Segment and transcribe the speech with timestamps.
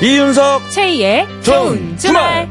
[0.00, 2.48] 이윤석 최희의 좋은 주말.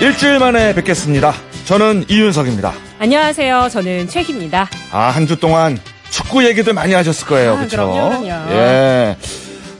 [0.00, 1.34] 일주일 만에 뵙겠습니다.
[1.64, 2.72] 저는 이윤석입니다.
[2.98, 3.68] 안녕하세요.
[3.70, 4.68] 저는 최희입니다.
[4.92, 5.78] 아, 한 주 동안
[6.10, 7.52] 축구 얘기들 많이 하셨을 거예요.
[7.54, 7.76] 아, 그렇죠?
[7.76, 8.52] 그럼요, 그럼요.
[8.52, 9.16] 예.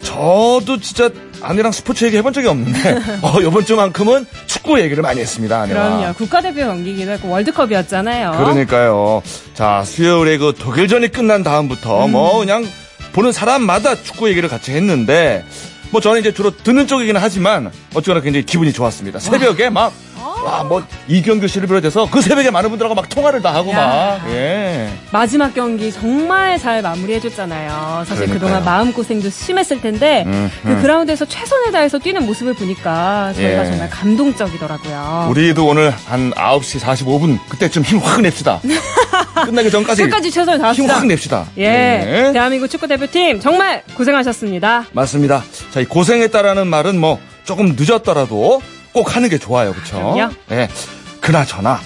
[0.02, 1.08] 저도 진짜
[1.40, 5.60] 아내랑 스포츠 얘기 해본 적이 없는데 어, 이번 주만큼은 축구 얘기를 많이 했습니다.
[5.62, 5.96] 아내와.
[5.96, 6.14] 그럼요.
[6.14, 8.32] 국가대표 경기기도 했고 월드컵이었잖아요.
[8.32, 9.22] 그러니까요.
[9.54, 12.12] 자, 수요일에 그 독일전이 끝난 다음부터 음.
[12.12, 12.66] 뭐 그냥
[13.12, 15.44] 보는 사람마다 축구 얘기를 같이 했는데
[15.90, 19.18] 뭐 저는 이제 주로 듣는 쪽이기는 하지만 어쩌나 굉장히 기분이 좋았습니다.
[19.18, 19.92] 새벽에 막
[20.44, 24.18] 와, 뭐, 이경규 씨를 비롯해서 그 새벽에 많은 분들하고 막 통화를 다 하고 야.
[24.22, 24.88] 막, 예.
[25.10, 28.04] 마지막 경기 정말 잘 마무리해 줬잖아요.
[28.06, 28.34] 사실 그러니까요.
[28.38, 30.82] 그동안 마음 고생도 심했을 텐데 음, 그 음.
[30.82, 33.66] 그라운드에서 최선을 다해서 뛰는 모습을 보니까 저희가 예.
[33.70, 35.26] 정말 감동적이더라고요.
[35.30, 38.60] 우리도 오늘 한 9시 45분 그때쯤 힘 확 냅시다.
[39.44, 41.04] 끝나기 전까지 끝까지 최선을 다합시다.
[41.04, 41.46] 냅시다.
[41.58, 44.86] 예, 대한민국 축구 대표팀 정말 고생하셨습니다.
[44.92, 45.42] 맞습니다.
[45.72, 48.60] 자, 이 고생했다라는 말은 뭐 조금 늦었더라도
[48.92, 49.72] 꼭 하는 게 좋아요.
[49.72, 50.16] 그렇죠?
[50.50, 50.68] 예.
[51.20, 51.80] 그나저나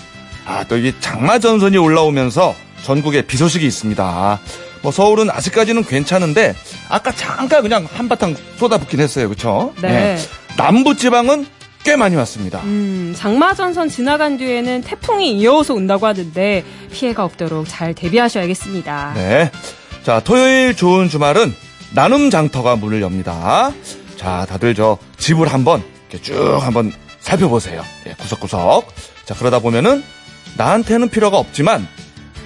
[0.46, 4.40] 아, 또 이게 장마 전선이 올라오면서 전국에 비 소식이 있습니다.
[4.82, 6.54] 뭐 서울은 아직까지는 괜찮은데
[6.88, 9.28] 아까 잠깐 그냥 한바탕 쏟아붓긴 했어요.
[9.28, 9.72] 그렇죠?
[9.80, 10.18] 네.
[10.56, 11.46] 남부 지방은
[11.84, 12.60] 꽤 많이 왔습니다.
[12.64, 19.12] 음, 장마 전선 지나간 뒤에는 태풍이 이어서 온다고 하는데 피해가 없도록 잘 대비하셔야겠습니다.
[19.14, 19.50] 네.
[20.02, 21.54] 자, 토요일 좋은 주말은
[21.94, 23.72] 나눔 장터가 문을 엽니다.
[24.16, 27.82] 자, 다들 저 집을 한번 이렇게 쭉 한번 살펴보세요.
[28.06, 28.92] 예, 구석구석.
[29.24, 30.02] 자, 그러다 보면은
[30.58, 31.86] 나한테는 필요가 없지만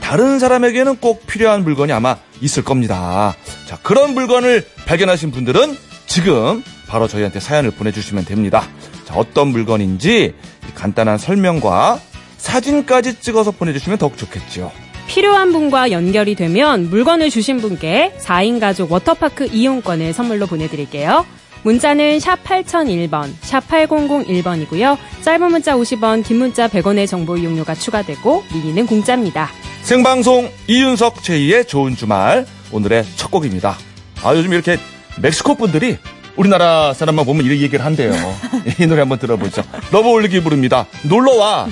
[0.01, 3.35] 다른 사람에게는 꼭 필요한 물건이 아마 있을 겁니다.
[3.67, 8.69] 자, 그런 물건을 발견하신 분들은 지금 바로 저희한테 사연을 보내주시면 됩니다.
[9.05, 10.35] 자, 어떤 물건인지
[10.75, 12.01] 간단한 설명과
[12.39, 14.71] 사진까지 찍어서 보내주시면 더욱 좋겠죠.
[15.09, 21.25] 필요한 분과 연결이 되면 물건을 주신 분께 4인 가족 워터파크 이용권을 선물로 보내드릴게요.
[21.67, 24.97] 문자는 샵 8001번, 샵 8001번이고요.
[25.23, 29.51] 짧은 문자 50원, 긴 문자 100원의 정보 이용료가 추가되고 미니는 공짜입니다.
[29.83, 33.77] 생방송 이윤석 최희의 좋은 주말 오늘의 첫 곡입니다.
[34.23, 34.79] 아 요즘 이렇게
[35.21, 35.99] 멕시코 분들이
[36.37, 38.13] 우리나라 사람만 보면 이런 얘기를 한대요.
[38.79, 39.65] 이 노래 한번 들어보죠.
[39.91, 40.87] 러브홀릭이 부릅니다.
[41.03, 41.67] 놀러와.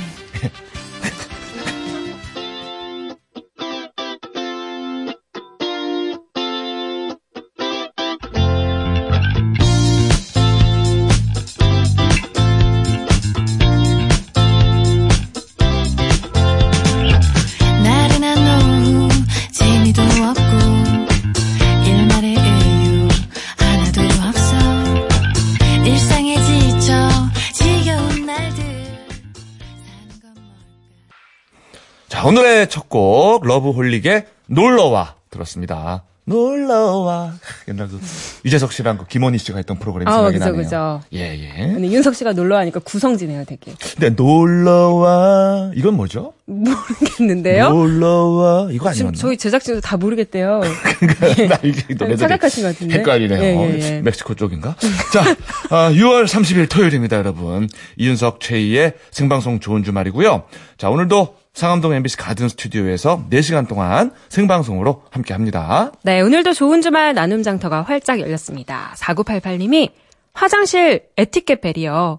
[32.75, 36.03] 첫 곡 러브홀릭의 놀러와 들었습니다.
[36.27, 37.35] 놀러와
[37.69, 38.01] 옛날 그
[38.47, 40.63] 유재석 씨랑 그 김원희 씨가 했던 프로그램 아, 생각이 그죠, 나네요.
[40.65, 41.01] 그죠.
[41.13, 41.67] 예 예.
[41.73, 43.75] 근데 윤석 씨가 놀러 가니까 구성지네요, 되게.
[43.93, 46.33] 근데 놀러와 이건 뭐죠?
[46.47, 47.69] 모르겠는데요?
[47.69, 49.13] 놀러와 이거 아니었나?
[49.17, 50.61] 저희 제작진도 다 모르겠대요.
[51.49, 52.99] 나 이게 노래들이 착각하신 것 같은데?
[52.99, 53.41] 헷갈리네요.
[53.43, 54.01] 예, 예, 예.
[54.01, 54.75] 멕시코 쪽인가?
[55.13, 55.23] 자,
[55.71, 57.69] 아, 6월 30일 토요일입니다, 여러분.
[57.99, 60.45] 이윤석 최희의 생방송 좋은 주말이고요.
[60.79, 65.93] 자, 오늘도 상암동 MBC 가든 스튜디오에서 4시간 동안 생방송으로 함께 합니다.
[66.03, 68.93] 네, 오늘도 좋은 주말 나눔 장터가 활짝 열렸습니다.
[68.99, 69.91] 4988님이
[70.33, 72.19] 화장실 에티켓 벨이요.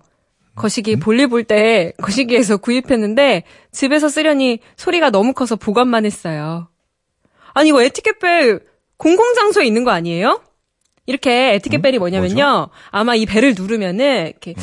[0.55, 3.43] 거시기 볼일 볼 때 거시기에서 구입했는데
[3.73, 6.69] 집에서 쓰려니 소리가 너무 커서 보관만 했어요.
[7.53, 8.61] 아니 이거 에티켓 벨
[8.97, 10.39] 공공장소에 있는 거 아니에요?
[11.07, 12.69] 이렇게 에티켓 벨이 뭐냐면요.
[12.89, 14.55] 아마 이 벨을 누르면은 이렇게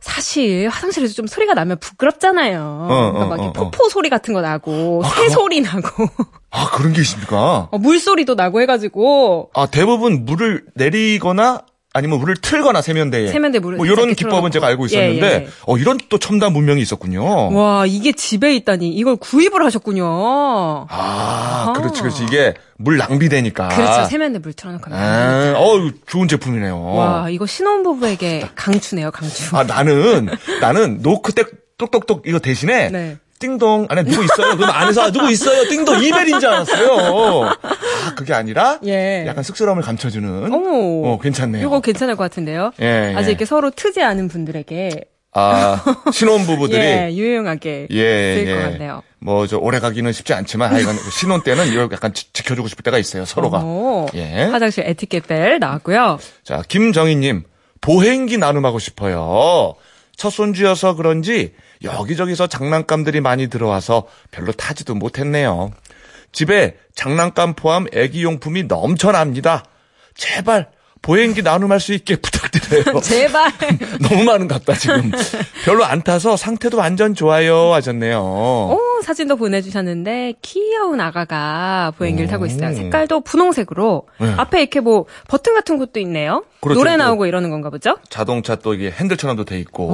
[0.00, 2.86] 사실 화장실에서 좀 소리가 나면 부끄럽잖아요.
[2.88, 3.52] 그러니까 막 어, 어, 어.
[3.52, 5.28] 포포 소리 같은 거 나고 새 그거?
[5.28, 6.08] 소리 나고
[6.50, 7.68] 아, 그런 게 있습니까?
[7.70, 13.28] 어, 물소리도 나고 해가지고 아, 대부분 물을 내리거나 아니면 물을 틀거나 세면대에.
[13.28, 14.52] 세면대 물을 뭐 이런 기법은.
[14.52, 15.48] 제가 알고 있었는데, 예, 예, 예.
[15.66, 17.52] 어, 이런 또 첨단 문명이 있었군요.
[17.52, 20.86] 와 이게 집에 있다니 이걸 구입을 하셨군요.
[20.88, 22.24] 아, 그렇지, 그렇지.
[22.24, 23.68] 이게 물 낭비되니까.
[23.68, 26.94] 그렇죠 세면대 물 틀어놓고 아, 어, 좋은 제품이네요.
[26.94, 29.56] 와 이거 신혼부부에게 강추네요 강추.
[29.56, 30.28] 아, 나는,
[30.60, 31.42] 나는 노크 때
[31.76, 33.16] 똑똑똑 이거 대신에 네.
[33.40, 34.56] 띵동 안에 누구 있어요?
[34.56, 35.66] 그럼 안에서 아, 누구 있어요?
[35.68, 37.44] 띵동 이벨인 줄 알았어요.
[37.62, 39.24] 아, 그게 아니라 예.
[39.26, 40.52] 약간 쑥스러움을 감춰주는.
[40.52, 41.08] 어머.
[41.08, 41.66] 어, 괜찮네요.
[41.66, 42.72] 이거 괜찮을 것 같은데요.
[42.80, 43.14] 예, 예.
[43.16, 45.82] 아직 이렇게 서로 트지 않은 분들에게 아,
[46.12, 48.62] 신혼부부들이 예 유용하게 예, 쓸것 예.
[48.72, 49.02] 같네요.
[49.20, 52.96] 뭐, 저, 오래 가기는 쉽지 않지만, 하여간, 신혼 때는 이걸 약간 지, 지켜주고 싶을 때가
[52.96, 53.58] 있어요, 서로가.
[53.58, 54.44] 오, 예.
[54.44, 56.18] 화장실 에티켓 벨 나왔고요.
[56.42, 57.44] 자, 김정희님,
[57.82, 59.74] 보행기 나눔하고 싶어요.
[60.16, 61.52] 첫 손주여서 그런지
[61.82, 65.70] 여기저기서 장난감들이 많이 들어와서 별로 타지도 못했네요.
[66.32, 69.64] 집에 장난감 포함 애기 용품이 넘쳐납니다.
[70.14, 70.70] 제발
[71.02, 73.00] 보행기 나눔할 수 있게 부탁드 려요.
[73.02, 73.50] 제발.
[74.08, 75.10] 너무 많은 것 같다 지금.
[75.64, 78.18] 별로 안 타서 상태도 완전 좋아요 하셨네요.
[78.20, 82.74] 오, 사진도 보내주셨는데 귀여운 아가가 보행기를 타고 있어요.
[82.74, 84.34] 색깔도 분홍색으로 네.
[84.36, 86.44] 앞에 이렇게 뭐 버튼 같은 것도 있네요.
[86.60, 86.78] 그렇죠.
[86.78, 86.96] 노래 또.
[86.98, 87.96] 나오고 이러는 건가 보죠?
[88.10, 89.90] 자동차 또 이게 핸들처럼 도 돼 있고 오.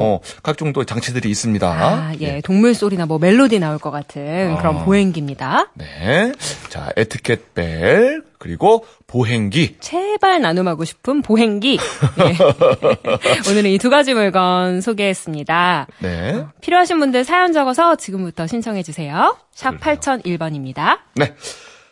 [0.00, 1.66] 어, 각종 또 장치들이 있습니다.
[1.68, 4.84] 아, 예, 동물 소리나 뭐 멜로디 나올 것 같은 그런 아.
[4.84, 5.68] 보행기입니다.
[5.74, 6.32] 네.
[6.68, 9.76] 자, 에티켓 벨 그리고 보행기.
[9.80, 11.78] 제발 나눔하고 싶은 보행기.
[12.20, 12.36] 예.
[13.50, 15.86] 오늘은 이 두 가지 물건 소개했습니다.
[16.00, 16.44] 네.
[16.60, 19.36] 필요하신 분들 사연 적어서 지금부터 신청해 주세요.
[19.54, 20.98] 샵 8001번입니다.
[21.14, 21.34] 네.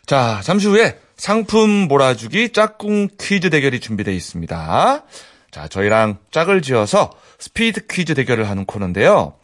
[0.06, 5.02] 자, 잠시 후에 상품 몰아주기 짝꿍 퀴즈 대결이 준비되어 있습니다.
[5.50, 9.34] 자, 저희랑 짝을 지어서 스피드 퀴즈 대결을 하는 코너인데요.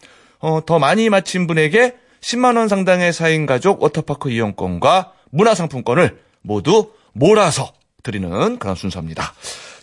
[0.40, 8.58] 어, 더 많이 맞힌 분에게 10만원 상당의 4인 가족 워터파크 이용권과 문화상품권을 모두 몰아서 드리는
[8.58, 9.32] 그런 순서입니다.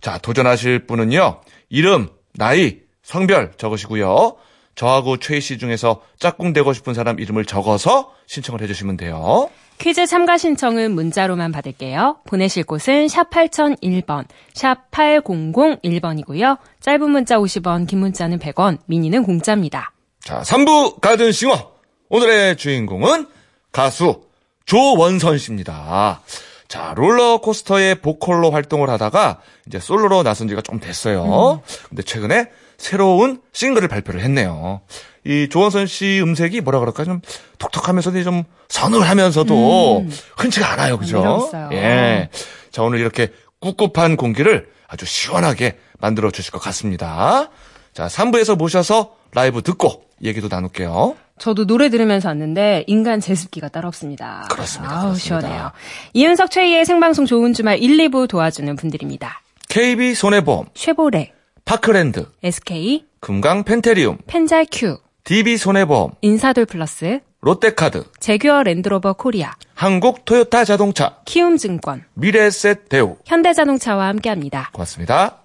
[0.01, 4.37] 자, 도전하실 분은요, 이름, 나이, 성별 적으시고요.
[4.75, 9.49] 저하고 최희 씨 중에서 짝꿍 되고 싶은 사람 이름을 적어서 신청을 해주시면 돼요.
[9.77, 12.19] 퀴즈 참가 신청은 문자로만 받을게요.
[12.25, 16.57] 보내실 곳은 샵 8001번, 샵 8001번이고요.
[16.81, 19.91] 짧은 문자 50원, 긴 문자는 100원, 미니는 공짜입니다.
[20.21, 21.71] 자, 3부 가든싱어.
[22.09, 23.27] 오늘의 주인공은
[23.71, 24.23] 가수
[24.65, 26.21] 조원선 씨입니다.
[26.69, 31.61] 자, 롤러코스터의 보컬로 활동을 하다가 이제 솔로로 나선 지가 좀 됐어요.
[31.89, 34.81] 근데 최근에 새로운 싱글을 발표를 했네요.
[35.25, 37.21] 이 조원선 씨 음색이 뭐라 그럴까 좀
[37.57, 40.05] 톡톡하면서도 좀 서늘하면서도
[40.37, 40.97] 흔치가 않아요.
[40.99, 41.49] 그죠?
[41.73, 42.29] 예.
[42.71, 43.29] 자, 오늘 이렇게
[43.59, 47.49] 꿉꿉한 공기를 아주 시원하게 만들어 주실 것 같습니다.
[47.93, 51.15] 자, 3부에서 모셔서 라이브 듣고 얘기도 나눌게요.
[51.39, 54.45] 저도 노래 들으면서 왔는데 인간 제습기가 따로 없습니다.
[54.51, 54.93] 그렇습니다.
[54.93, 55.25] 아우, 그렇습니다.
[55.47, 55.71] 시원해요.
[56.13, 59.41] 이윤석 최희의 생방송 좋은 주말 1, 2부 도와주는 분들입니다.
[59.69, 61.33] KB 손해보험, 쉐보레,
[61.65, 70.65] 파크랜드, SK, 금강 펜테리움, 펜잘큐, DB 손해보험, 인사돌 플러스, 롯데카드, 재규어 랜드로버 코리아, 한국 토요타
[70.65, 73.17] 자동차, 키움증권, 미래에셋 대우.
[73.25, 74.71] 현대자동차와 함께합니다.
[74.73, 75.37] 고맙습니다.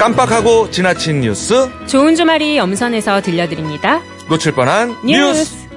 [0.00, 4.00] 깜빡하고 지나친 뉴스, 좋은 주말이 엄선해서 들려드립니다.
[4.30, 5.40] 놓칠 뻔한 뉴스.
[5.40, 5.68] 뉴스.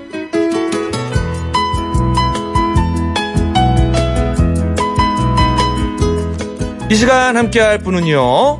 [6.89, 8.59] 이 시간 함께할 분은요,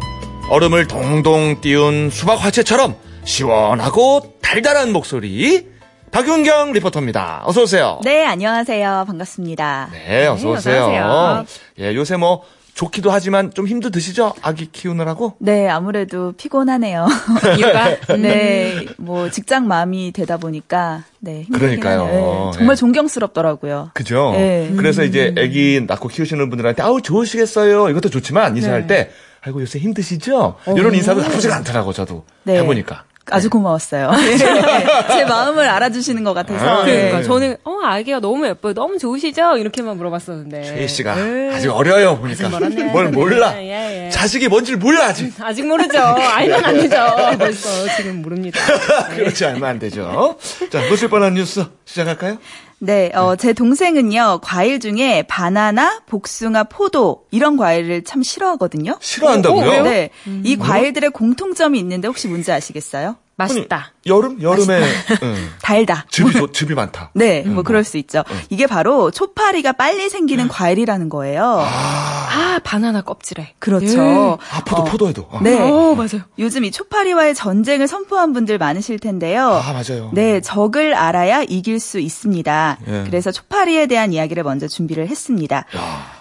[0.49, 5.65] 얼음을 동동 띄운 수박 화채처럼 시원하고 달달한 목소리,
[6.11, 7.43] 박윤경 리포터입니다.
[7.45, 8.01] 어서 오세요.
[8.03, 9.05] 네, 안녕하세요.
[9.07, 9.91] 반갑습니다.
[9.93, 10.83] 네, 어서 네, 오세요.
[10.83, 11.45] 어서 오세요.
[11.79, 14.33] 예, 요새 뭐 좋기도 하지만 좀 힘도 드시죠?
[14.41, 15.35] 아기 키우느라고?
[15.39, 17.07] 네, 아무래도 피곤하네요.
[17.57, 22.01] 이유가 네, 뭐 직장 맘이 되다 보니까 네, 그러니까요.
[22.05, 22.51] 하네요.
[22.51, 22.75] 네, 정말 예.
[22.75, 23.91] 존경스럽더라고요.
[23.93, 24.31] 그죠?
[24.33, 24.73] 네.
[24.75, 27.89] 그래서 이제 아기 낳고 키우시는 분들한테 아우 좋으시겠어요.
[27.89, 28.87] 이것도 좋지만 인사할 네.
[28.87, 29.11] 때
[29.41, 30.55] 아이고 요새 힘드시죠?
[30.75, 32.57] 이런 인사도 나쁘지가 않더라고 저도 네.
[32.57, 33.03] 해보니까.
[33.31, 34.11] 아주 고마웠어요.
[34.19, 36.81] 네, 제 마음을 알아주시는 것 같아서.
[36.81, 37.07] 아, 네.
[37.07, 38.73] 그러니까 저는 어 아기가 너무 예뻐요.
[38.73, 39.57] 너무 좋으시죠?
[39.57, 40.63] 이렇게만 물어봤었는데.
[40.63, 41.55] 최희 씨가 네.
[41.55, 42.83] 아직 어려요 보니까 멀었네.
[42.85, 43.53] 뭘 몰라.
[43.61, 44.09] 예, 예.
[44.09, 45.31] 자식이 뭔지를 몰라 아직.
[45.41, 45.97] 아직 모르죠.
[45.99, 46.95] 알면 안 되죠.
[47.39, 48.59] 벌써 지금 모릅니다.
[49.15, 50.35] 그렇지 않으면 안 되죠.
[50.69, 52.37] 자 놓칠 뻔한 뉴스 시작할까요?
[52.83, 58.97] 네, 어, 제 동생은요, 과일 중에 바나나, 복숭아, 포도, 이런 과일을 참 싫어하거든요.
[58.99, 59.83] 싫어한다고요?
[59.83, 60.09] 네.
[60.43, 63.15] 이 과일들의 공통점이 있는데 혹시 뭔지 아시겠어요?
[63.35, 63.91] 맛있다.
[64.05, 64.81] 여름 여름에
[65.23, 65.35] 응.
[65.63, 66.05] 달다.
[66.09, 67.09] 즙이 좋- 즙이 많다.
[67.13, 68.23] 네, 뭐 그럴 수 있죠.
[68.49, 71.65] 이게 바로 초파리가 빨리 생기는 과일이라는 거예요.
[71.65, 73.53] 아 바나나 껍질에.
[73.59, 74.37] 그렇죠.
[74.51, 75.27] 아 포도 어, 포도에도.
[75.31, 75.59] 아, 네.
[75.59, 76.21] 어 맞아요.
[76.37, 79.47] 요즘 이 초파리와의 전쟁을 선포한 분들 많으실 텐데요.
[79.47, 80.11] 아, 맞아요.
[80.13, 82.77] 네, 적을 알아야 이길 수 있습니다.
[82.87, 83.03] 예.
[83.05, 85.65] 그래서 초파리에 대한 이야기를 먼저 준비를 했습니다.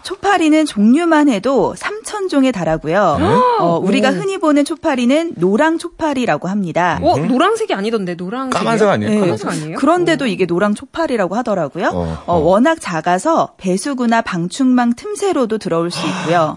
[0.02, 3.16] 초파리는 종류만 해도 3천 종에 달하고요.
[3.20, 3.26] 네?
[3.60, 6.98] 어, 우리가 흔히 보는 초파리는 노랑 초파리라고 합니다.
[7.02, 8.58] 어 노란색이 아니던데 노란색.
[8.58, 9.10] 까만색 아니에요?
[9.10, 9.20] 네.
[9.20, 9.48] 까만색.
[9.48, 9.76] 아니에요?
[9.78, 11.86] 그런데도 이게 노랑 초파리라고 하더라고요.
[11.92, 12.38] 어, 어, 어.
[12.38, 16.56] 워낙 작아서 배수구나 방충망 틈새로도 들어올 수 있고요.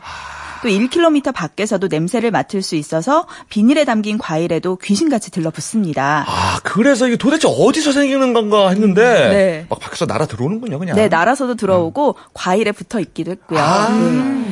[0.63, 6.25] 또 1km 밖에서도 냄새를 맡을 수 있어서 비닐에 담긴 과일에도 귀신같이 들러붙습니다.
[6.27, 9.65] 아, 그래서 이게 도대체 어디서 생기는 건가 했는데 네.
[9.69, 10.95] 막 밖에서 날아 들어오는군요, 그냥.
[10.95, 13.59] 네, 날아서도 들어오고 과일에 붙어 있기도 했고요.
[13.59, 13.89] 아.
[13.89, 14.45] 네.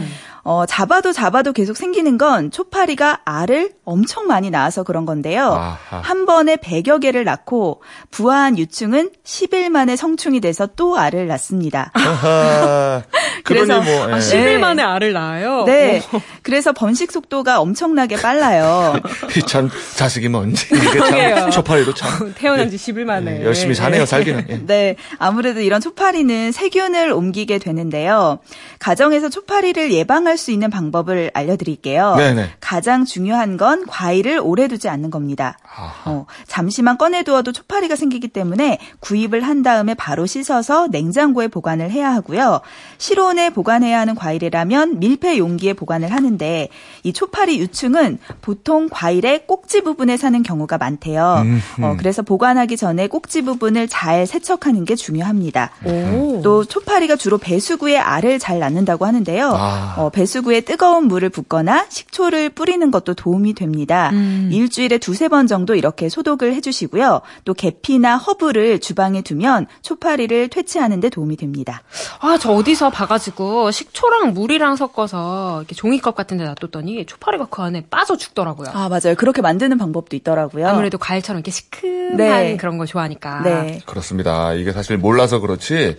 [0.45, 5.53] 어, 잡아도 잡아도 계속 생기는 건 초파리가 알을 엄청 많이 낳아서 그런 건데요.
[5.53, 5.99] 아하.
[6.01, 7.81] 한 번에 100여 개를 낳고
[8.11, 11.91] 부화한 유충은 10일 만에 성충이 돼서 또 알을 낳습니다.
[13.45, 14.13] 그래서 뭐, 예.
[14.13, 15.63] 아, 10일 만에 알을 낳아요?
[15.65, 16.01] 네.
[16.13, 16.21] 오.
[16.41, 18.95] 그래서 번식 속도가 엄청나게 빨라요.
[19.47, 20.67] 참 자식이 뭔지.
[20.69, 23.39] 참 초파리도 참 태어난 지 10일 만에.
[23.41, 24.45] 예, 열심히 사네요 살기는.
[24.49, 24.59] 예.
[24.65, 24.95] 네.
[25.19, 28.39] 아무래도 이런 초파리는 세균을 옮기게 되는데요.
[28.79, 32.15] 가정에서 초파리를 예방할 수 있는 방법을 알려드릴게요.
[32.15, 32.49] 네네.
[32.59, 35.57] 가장 중요한 건 과일을 오래 두지 않는 겁니다.
[36.05, 42.61] 어, 잠시만 꺼내두어도 초파리가 생기기 때문에 구입을 한 다음에 바로 씻어서 냉장고에 보관을 해야 하고요.
[42.97, 46.69] 실온에 보관해야 하는 과일이라면 밀폐 용기에 보관을 하는데
[47.03, 51.43] 이 초파리 유충은 보통 과일의 꼭지 부분에 사는 경우가 많대요.
[51.81, 55.71] 어, 그래서 보관하기 전에 꼭지 부분을 잘 세척하는 게 중요합니다.
[55.85, 56.41] 오.
[56.43, 59.51] 또 초파리가 주로 배수구에 알을 잘 낳는다고 하는데요.
[59.53, 59.95] 아.
[59.97, 64.09] 어, 배수구에 뜨거운 물을 붓거나 식초를 뿌리는 것도 도움이 됩니다.
[64.13, 64.49] 음.
[64.51, 67.21] 일주일에 두세 번 정도 이렇게 소독을 해주시고요.
[67.45, 71.81] 또 계피나 허브를 주방에 두면 초파리를 퇴치하는 데 도움이 됩니다.
[72.19, 77.85] 아, 저 어디서 봐가지고 식초랑 물이랑 섞어서 이렇게 종이컵 같은 데 놔뒀더니 초파리가 그 안에
[77.89, 78.69] 빠져 죽더라고요.
[78.73, 79.15] 아 맞아요.
[79.17, 80.67] 그렇게 만드는 방법도 있더라고요.
[80.67, 82.57] 아무래도 과일처럼 이렇게 시큼한 네.
[82.57, 83.41] 그런 걸 좋아하니까.
[83.43, 83.79] 네.
[83.85, 84.53] 그렇습니다.
[84.53, 85.97] 이게 사실 몰라서 그렇지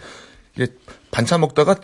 [0.57, 0.67] 이게
[1.11, 1.77] 반찬 먹다가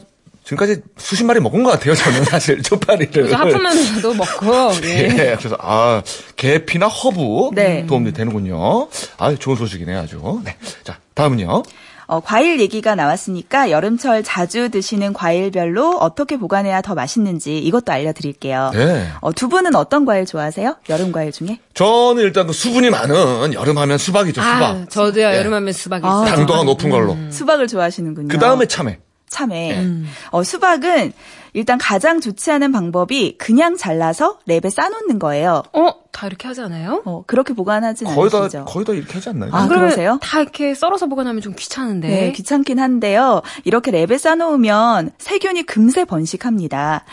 [0.51, 1.95] 지금까지 수십 마리 먹은 것 같아요.
[1.95, 3.13] 저는 사실 초파리를.
[3.13, 4.73] 그래서 하프면서도 먹고.
[4.85, 5.09] 예.
[5.11, 6.03] 예, 그래서 아
[6.37, 7.87] 계피나 허브 네.
[7.87, 8.89] 도움이 되는군요.
[9.19, 10.41] 아 좋은 소식이네요, 아주.
[10.45, 11.63] 네, 자 다음은요.
[12.09, 18.73] 어, 과일 얘기가 나왔으니까 여름철 자주 드시는 과일별로 어떻게 보관해야 더 맛있는지 이것도 알려드릴게요.
[18.75, 19.07] 네.
[19.21, 20.79] 어, 두 분은 어떤 과일 좋아하세요?
[20.89, 21.61] 여름 과일 중에?
[21.75, 24.63] 저는 일단 그 수분이 많은 여름하면 수박이죠, 수박.
[24.63, 25.37] 아, 저도요, 예.
[25.37, 26.25] 여름하면 수박이 아.
[26.27, 27.17] 당도가 높은 걸로.
[27.31, 28.27] 수박을 좋아하시는군요.
[28.27, 28.99] 그 다음에 참외.
[29.31, 29.87] 참외.
[30.31, 31.13] 어, 수박은
[31.53, 35.63] 일단 가장 좋지 않은 방법이 그냥 잘라서 랩에 싸놓는 거예요.
[35.73, 37.03] 어, 다 이렇게 하지 않아요?
[37.05, 38.65] 어, 그렇게 보관하진 거의 다 않으시죠?
[38.67, 39.51] 거의 다 이렇게 하지 않나요?
[39.53, 40.19] 아, 그러세요?
[40.23, 42.09] 다 이렇게 썰어서 보관하면 좀 귀찮은데.
[42.09, 43.43] 네, 귀찮긴 한데요.
[43.65, 47.05] 이렇게 랩에 싸놓으면 세균이 금세 번식합니다.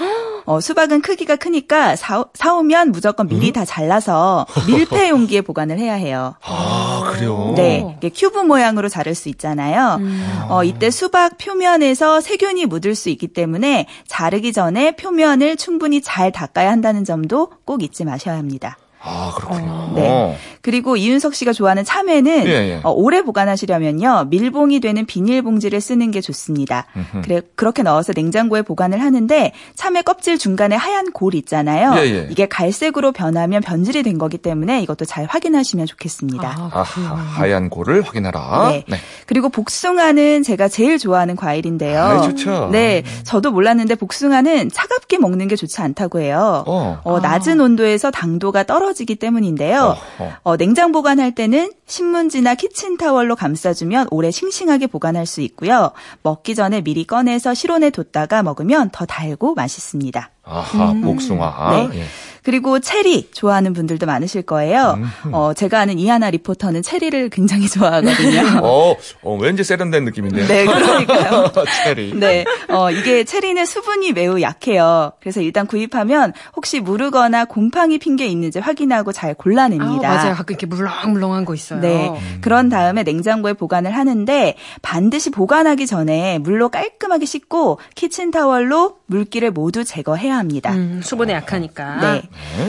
[0.45, 6.35] 어, 수박은 크기가 크니까 사, 사오면 무조건 미리 다 잘라서 밀폐 용기에 보관을 해야 해요.
[6.41, 7.53] 아 그래요.
[7.57, 9.99] 네, 이게 큐브 모양으로 자를 수 있잖아요.
[10.47, 16.31] 어, 이때 수박 표면에서 세균이 묻을 수 있기 때문에 자 르기 전에 표면을 충분히 잘
[16.31, 18.77] 닦아야 한다는 점도 꼭 잊지 마셔야 합니다.
[19.07, 19.93] 아 그렇군요.
[19.95, 20.37] 네.
[20.61, 22.79] 그리고 이윤석 씨가 좋아하는 참외는 예, 예.
[22.83, 26.85] 어, 오래 보관하시려면요 밀봉이 되는 비닐봉지를 쓰는 게 좋습니다.
[27.23, 31.93] 그래 그렇게 넣어서 냉장고에 보관을 하는데 참외 껍질 중간에 하얀 골 있잖아요.
[31.97, 32.27] 예, 예.
[32.29, 36.49] 이게 갈색으로 변하면 변질이 된 거기 때문에 이것도 잘 확인하시면 좋겠습니다.
[36.49, 38.69] 아, 아하, 하얀 골을 확인하라.
[38.87, 38.97] 네.
[39.25, 42.01] 그리고 복숭아는 제가 제일 좋아하는 과일인데요.
[42.01, 42.69] 아, 좋죠.
[42.71, 43.03] 네.
[43.23, 46.63] 저도 몰랐는데 복숭아는 차갑게 먹는 게 좋지 않다고 해요.
[46.67, 47.01] 어.
[47.03, 49.95] 어, 낮은 온도에서 당도가 떨어 지기 때문인데요.
[50.19, 50.31] 어허.
[50.43, 55.91] 어, 냉장 보관할 때는 신문지나 키친타월로 감싸주면 오래 싱싱하게 보관할 수 있고요.
[56.23, 60.31] 먹기 전에 미리 꺼내서 실온에 뒀다가 먹으면 더 달고 맛있습니다.
[60.43, 61.71] 아하, 복숭아.
[61.71, 61.99] 네.
[61.99, 62.03] 예.
[62.47, 64.97] 그리고 체리 좋아하는 분들도 많으실 거예요.
[65.33, 68.61] 어, 제가 아는 이하나 리포터는 체리를 굉장히 좋아하거든요.
[68.63, 70.47] 어, 어, 왠지 세련된 느낌인데요.
[70.47, 71.51] 네, 그러니까요.
[71.83, 72.13] 체리.
[72.15, 75.11] 네, 어, 이게 체리는 수분이 매우 약해요.
[75.19, 80.07] 그래서 일단 구입하면 혹시 무르거나 곰팡이 핀 게 있는지 확인하고 잘 아, 골라냅니다.
[80.07, 80.33] 맞아요.
[80.33, 81.81] 가끔 이렇게 물렁물렁한 거 있어요.
[81.81, 82.17] 네.
[82.39, 90.37] 그런 다음에 냉장고에 보관을 하는데 반드시 보관하기 전에 물로 깔끔하게 씻고 키친타월로 물기를 모두 제거해야
[90.37, 90.71] 합니다.
[90.71, 91.97] 음, 수분에 약하니까.
[91.99, 92.21] 네.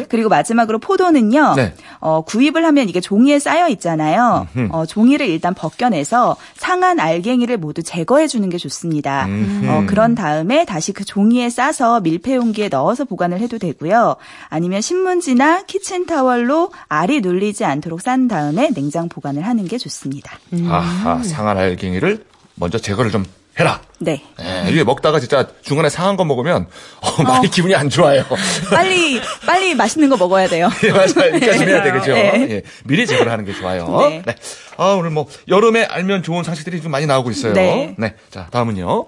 [0.08, 1.54] 그리고 마지막으로 포도는요.
[1.56, 1.74] 네.
[2.00, 4.46] 어, 구입을 하면 이게 종이에 쌓여 있잖아요.
[4.70, 9.26] 어, 종이를 일단 벗겨내서 상한 알갱이를 모두 제거해 주는 게 좋습니다.
[9.68, 14.16] 어, 그런 다음에 다시 그 종이에 싸서 밀폐 용기에 넣어서 보관을 해도 되고요.
[14.48, 20.38] 아니면 신문지나 키친 타월로 알이 눌리지 않도록 싼 다음에 냉장 보관을 하는 게 좋습니다.
[20.68, 23.24] 아하, 상한 알갱이를 먼저 제거를 좀
[23.58, 23.80] 해라.
[23.98, 24.22] 네.
[24.40, 26.68] 예, 이게 먹다가 진짜 중간에 상한 거 먹으면
[27.00, 28.24] 어, 많이 기분이 안 좋아요.
[28.70, 30.68] 빨리 빨리 맛있는 거 먹어야 돼요.
[30.84, 31.34] 예, 맞아요.
[31.34, 32.12] 여기까지 해야 되겠죠.
[32.14, 32.46] 네.
[32.50, 33.86] 예, 미리 제거를 하는 게 좋아요.
[34.08, 34.22] 네.
[34.76, 37.52] 아, 오늘 뭐 여름에 알면 좋은 상식들이 좀 많이 나오고 있어요.
[37.54, 37.96] 네.
[38.30, 39.06] 자, 다음은요.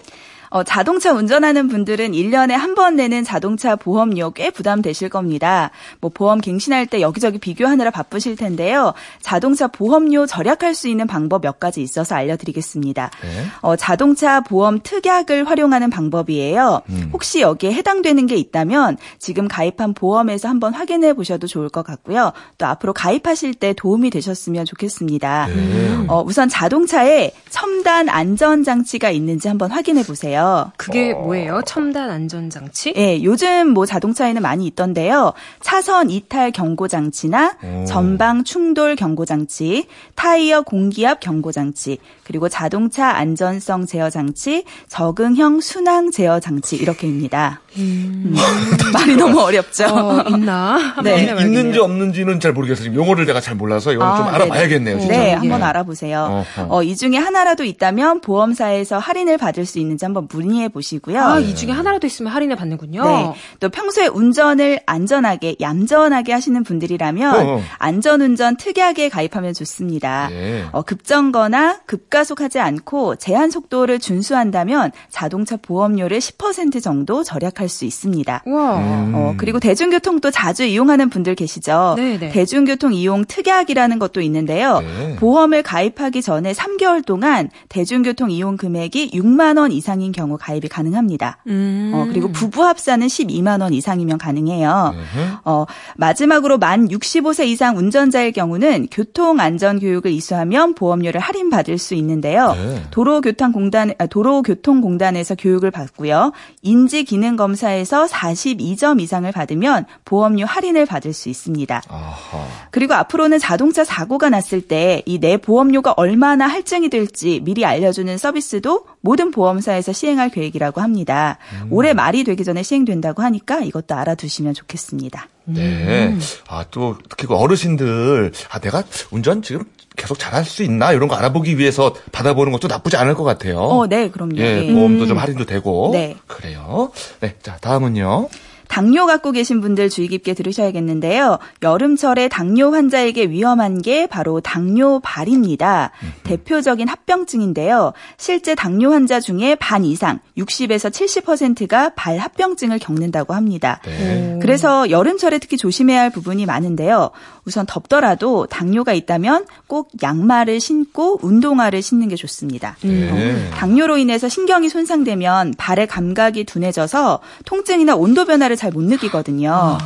[0.50, 5.70] 어, 자동차 운전하는 분들은 1년에 한 번 내는 자동차 보험료 꽤 부담되실 겁니다.
[6.00, 8.94] 뭐 보험 갱신할 때 여기저기 비교하느라 바쁘실 텐데요.
[9.20, 13.10] 자동차 보험료 절약할 수 있는 방법 몇 가지 있어서 알려드리겠습니다.
[13.22, 13.44] 네.
[13.60, 16.82] 어, 자동차 보험 특약을 활용하는 방법이에요.
[17.12, 22.32] 혹시 여기에 해당되는 게 있다면 지금 가입한 보험에서 한번 확인해 보셔도 좋을 것 같고요.
[22.58, 25.48] 또 앞으로 가입하실 때 도움이 되셨으면 좋겠습니다.
[25.48, 26.04] 네.
[26.08, 30.39] 어, 우선 자동차에 첨단 안전장치가 있는지 한번 확인해 보세요.
[30.40, 30.72] 있어요.
[30.76, 31.60] 그게 뭐예요?
[31.66, 32.92] 첨단 안전 장치?
[32.96, 35.32] 예, 요즘 뭐 자동차에는 많이 있던데요.
[35.60, 37.84] 차선 이탈 경고 장치나 오.
[37.84, 46.10] 전방 충돌 경고 장치, 타이어 공기압 경고 장치, 그리고 자동차 안전성 제어 장치, 적응형 순항
[46.10, 47.60] 제어 장치 이렇게입니다.
[47.76, 48.34] 음,
[48.92, 49.84] 말이 너무 어렵죠.
[49.84, 50.94] 어, 있나?
[51.04, 51.22] 네.
[51.22, 52.84] 있는지 없는지는 잘 모르겠어요.
[52.84, 54.36] 지금 용어를 내가 잘 몰라서 이건 아, 좀 네네.
[54.36, 54.98] 알아봐야겠네요.
[54.98, 55.32] 네, 예.
[55.34, 56.44] 한번 알아보세요.
[56.56, 56.66] 어허.
[56.68, 61.20] 어, 이 중에 하나라도 있다면 보험사에서 할인을 받을 수 있는지 한번 문의해 보시고요.
[61.20, 63.04] 아, 이 중에 하나라도 있으면 할인을 받는군요.
[63.04, 63.32] 네.
[63.60, 67.62] 또 평소에 운전을 안전하게, 얌전하게 하시는 분들이라면 어.
[67.78, 70.28] 안전운전 특약에 가입하면 좋습니다.
[70.32, 70.64] 예.
[70.72, 78.42] 어, 급정거나 급가속하지 않고 제한 속도를 준수한다면 자동차 보험료를 10% 정도 절약 할 수 있습니다.
[78.46, 78.78] 우와.
[78.78, 79.12] 음.
[79.14, 81.94] 어, 그리고 대중교통도 자주 이용하는 분들 계시죠?
[81.96, 82.30] 네네.
[82.30, 84.80] 대중교통 이용 특약이라는 것도 있는데요.
[84.80, 85.16] 네.
[85.16, 91.38] 보험을 가입하기 전에 3개월 동안 대중교통 이용 금액이 6만 원 이상인 경우 가입이 가능합니다.
[91.46, 91.92] 음.
[91.94, 94.94] 어, 그리고 부부 합산은 12만 원 이상이면 가능해요.
[94.94, 95.36] 음흠.
[95.44, 102.52] 어, 마지막으로 만 65세 이상 운전자의 경우는 교통안전교육을 이수하면 보험료를 할인받을 수 있는데요.
[102.54, 102.82] 네.
[102.90, 106.32] 도로교통공단, 아, 도로교통공단에서 교육을 받고요.
[106.62, 111.82] 인지기능검 사에서 42점 이상을 받으면 보험료 할인을 받을 수 있습니다.
[111.88, 112.46] 아하.
[112.70, 118.86] 그리고 앞으로는 자동차 사고가 났을 때 이 내 보험료가 얼마나 할증이 될지 미리 알려주는 서비스도
[119.02, 121.38] 모든 보험사에서 시행할 계획이라고 합니다.
[121.70, 125.28] 올해 말이 되기 전에 시행된다고 하니까 이것도 알아두시면 좋겠습니다.
[125.44, 126.16] 네.
[126.48, 129.64] 아, 또, 특히 그 어르신들, 아, 내가 운전 지금
[129.96, 130.92] 계속 잘할 수 있나?
[130.92, 133.58] 이런 거 알아보기 위해서 받아보는 것도 나쁘지 않을 것 같아요.
[133.58, 134.36] 어, 네, 그럼요.
[134.38, 134.72] 예, 예.
[134.72, 135.90] 보험도 좀 할인도 되고.
[135.92, 136.16] 네.
[136.26, 136.92] 그래요.
[137.20, 138.28] 네, 자, 다음은요.
[138.70, 141.40] 당뇨 갖고 계신 분들 주의 깊게 들으셔야겠는데요.
[141.60, 145.90] 여름철에 당뇨 환자에게 위험한 게 바로 당뇨발입니다.
[146.22, 147.92] 대표적인 합병증인데요.
[148.16, 153.80] 실제 당뇨 환자 중에 반 이상, 60에서 70%가 발 합병증을 겪는다고 합니다.
[153.84, 154.38] 네.
[154.40, 157.10] 그래서 여름철에 특히 조심해야 할 부분이 많은데요.
[157.44, 162.76] 우선 덥더라도 당뇨가 있다면 꼭 양말을 신고 운동화를 신는 게 좋습니다.
[162.82, 163.50] 네.
[163.50, 169.78] 당뇨로 인해서 신경이 손상되면 발의 감각이 둔해져서 통증이나 온도 변화를 잘 못 느끼거든요.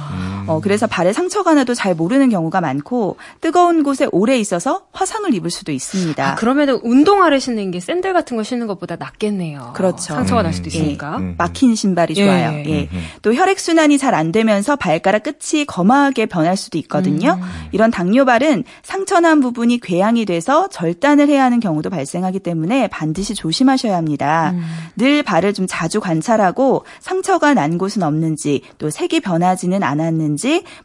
[0.46, 5.50] 어, 그래서 발에 상처가 나도 잘 모르는 경우가 많고 뜨거운 곳에 오래 있어서 화상을 입을
[5.50, 6.33] 수도 있습니다.
[6.33, 9.72] 아, 그러면은 운동화를 신는 게 샌들 같은 거 신는 것보다 낫겠네요.
[9.74, 10.14] 그렇죠.
[10.14, 10.68] 상처가 날 수도 음.
[10.68, 11.16] 있으니까.
[11.18, 11.35] 음.
[11.37, 12.24] 막힌 신발이 예.
[12.24, 12.52] 좋아요.
[12.66, 12.88] 예.
[13.22, 17.40] 또 혈액 순환이 잘 안 되면서 발가락 끝이 검하게 변할 수도 있거든요.
[17.72, 24.54] 이런 당뇨발은 상처난 부분이 궤양이 돼서 절단을 해야 하는 경우도 발생하기 때문에 반드시 조심하셔야 합니다.
[24.96, 30.34] 늘 발을 좀 자주 관찰하고 상처가 난 곳은 없는지 또 색이 변하지는 않았는지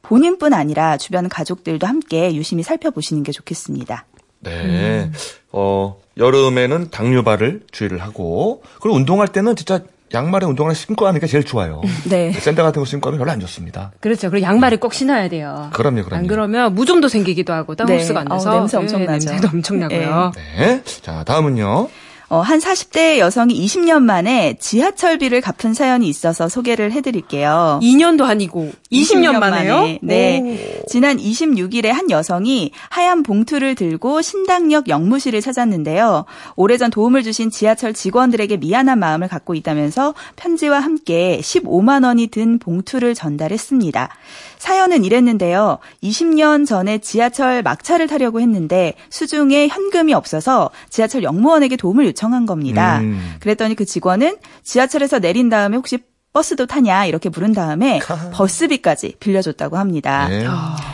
[0.02, 4.06] 본인뿐 아니라 주변 가족들도 함께 유심히 살펴보시는 게 좋겠습니다.
[4.42, 5.12] 네.
[5.52, 9.82] 어, 여름에는 당뇨발을 주의를 하고, 그리고 운동할 때는 진짜
[10.14, 11.82] 양말에 운동화를 신고 하는 게 제일 좋아요.
[12.10, 12.32] 네.
[12.32, 13.92] 샌들 같은 거 신고 하면 별로 안 좋습니다.
[14.00, 14.30] 그렇죠.
[14.32, 15.70] 그리고 양말을 꼭 신어야 돼요.
[15.74, 16.16] 그럼요, 그럼요.
[16.16, 17.98] 안 그러면 무좀도 생기기도 하고 땀 네.
[17.98, 19.30] 흡수가 안 돼서 어우, 냄새 엄청나죠.
[19.30, 20.32] 냄새도 엄청나고요.
[20.36, 20.82] 네.
[21.02, 21.90] 자, 다음은요.
[22.30, 27.80] 어, 한 40대 여성이 20년 만에 지하철비를 갚은 사연이 있어서 소개를 해드릴게요.
[27.82, 29.98] 2년도 아니고 20년, 만에요?
[30.04, 30.84] 네.
[30.88, 36.26] 지난 26일에 한 여성이 하얀 봉투를 들고 신당역 영무실을 찾았는데요.
[36.56, 43.15] 오래전 도움을 주신 지하철 직원들에게 미안한 마음을 갖고 있다면서 편지와 함께 15만 원이 든 봉투를
[43.15, 44.10] 전달했습니다.
[44.60, 45.80] 사연은 이랬는데요.
[46.04, 53.00] 20년 전에 지하철 막차를 타려고 했는데 수중에 현금이 없어서 지하철 영무원에게 도움을 요청 한 겁니다.
[53.00, 53.36] 음.
[53.40, 56.00] 그랬더니 그 직원은 지하철에서 내린 다음에 혹시
[56.39, 57.99] 버스도 타냐 이렇게 물은 다음에
[58.32, 60.30] 버스비까지 빌려줬다고 합니다.
[60.30, 60.45] 네.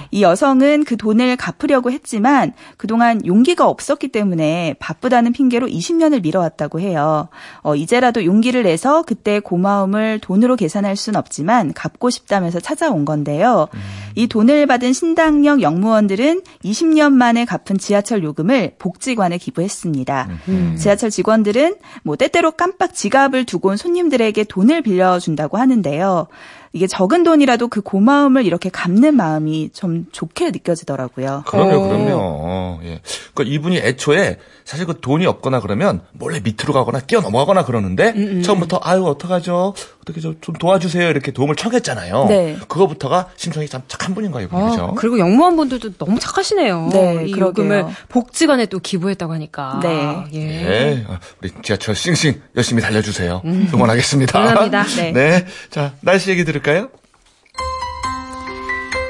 [0.09, 7.27] 이 여성은 그 돈을 갚으려고 했지만 그동안 용기가 없었기 때문에 바쁘다는 핑계로 20년을 미뤄왔다고 해요.
[7.61, 13.67] 어, 이제라도 용기를 내서 그때 고마움을 돈으로 계산할 순 없지만 갚고 싶다면서 찾아온 건데요.
[14.15, 20.27] 이 돈을 받은 신당역 영무원들은 20년 만에 갚은 지하철 요금을 복지관에 기부했습니다.
[20.77, 26.27] 지하철 직원들은 뭐 때때로 깜빡 지갑을 두고 온 손님들에게 돈을 빌려준 다고 하는데요.
[26.75, 31.43] 이게 적은 돈이라도 그 고마움을 이렇게 갚는 마음이 좀 좋게 느껴지더라고요.
[31.47, 31.87] 그럼요, 어.
[31.87, 32.17] 그럼요.
[32.19, 32.99] 어, 예.
[33.33, 38.41] 그러니까 이분이 애초에 사실 그 돈이 없거나 그러면 몰래 밑으로 가거나 끼어 넘어가거나 그러는데 음,
[38.41, 39.73] 처음부터 아유 어떡하죠?
[40.01, 42.25] 어떻게 좀, 좀 도와주세요 이렇게 도움을 청했잖아요.
[42.27, 42.57] 네.
[42.67, 44.89] 그거부터가 심성이 참 착한 분인 거예요, 그죠?
[44.91, 46.89] 아, 그리고 영무원 분들도 너무 착하시네요.
[46.91, 47.65] 네, 이 그러게요.
[47.65, 49.79] 요금을 복지관에 또 기부했다고 하니까.
[49.81, 50.23] 네.
[50.33, 50.39] 예.
[50.39, 53.43] 네, 어, 우리 지하철 싱싱 열심히 달려주세요.
[53.45, 54.37] 응원하겠습니다.
[54.39, 54.83] 응원합니다.
[54.97, 55.11] 네.
[55.13, 55.45] 네.
[55.69, 56.89] 자, 날씨 얘기 들을 까요?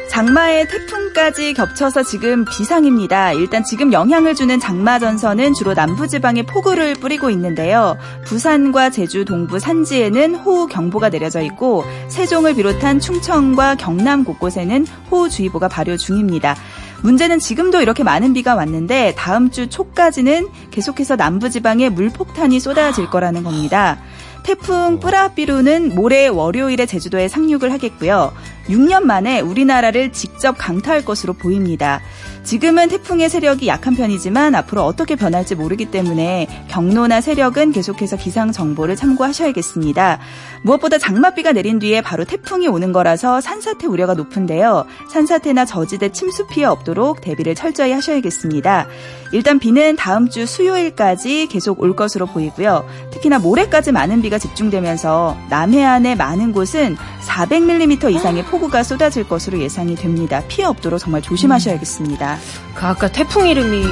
[0.09, 3.31] 장마에 태풍까지 겹쳐서 지금 비상입니다.
[3.31, 7.97] 일단 지금 영향을 주는 장마 전선은 주로 남부지방에 폭우를 뿌리고 있는데요.
[8.25, 15.95] 부산과 제주 동부 산지에는 호우 경보가 내려져 있고 세종을 비롯한 충청과 경남 곳곳에는 호우주의보가 발효
[15.95, 16.57] 중입니다.
[17.03, 23.97] 문제는 지금도 이렇게 많은 비가 왔는데 다음 주 초까지는 계속해서 남부지방에 물폭탄이 쏟아질 거라는 겁니다.
[24.45, 28.31] 태풍 뿌라비루는 모레 월요일에 제주도에 상륙을 하겠고요.
[28.67, 32.01] 6년 만에 우리나라를 직접 강타할 것으로 보입니다.
[32.45, 38.95] 지금은 태풍의 세력이 약한 편이지만 앞으로 어떻게 변할지 모르기 때문에 경로나 세력은 계속해서 기상 정보를
[38.95, 40.19] 참고하셔야겠습니다.
[40.61, 44.85] 무엇보다 장맛비가 내린 뒤에 바로 태풍이 오는 거라서 산사태 우려가 높은데요.
[45.11, 48.87] 산사태나 저지대 침수 피해 없도록 대비를 철저히 하셔야겠습니다.
[49.31, 52.87] 일단 비는 다음 주 수요일까지 계속 올 것으로 보이고요.
[53.11, 60.43] 특히나 모레까지 많은 비가 집중되면서 남해안의 많은 곳은 400mm 이상의 폭우가 쏟아질 것으로 예상이 됩니다.
[60.47, 62.34] 피해 없도록 정말 조심하셔야겠습니다.
[62.75, 63.83] 그 아까 태풍 이름이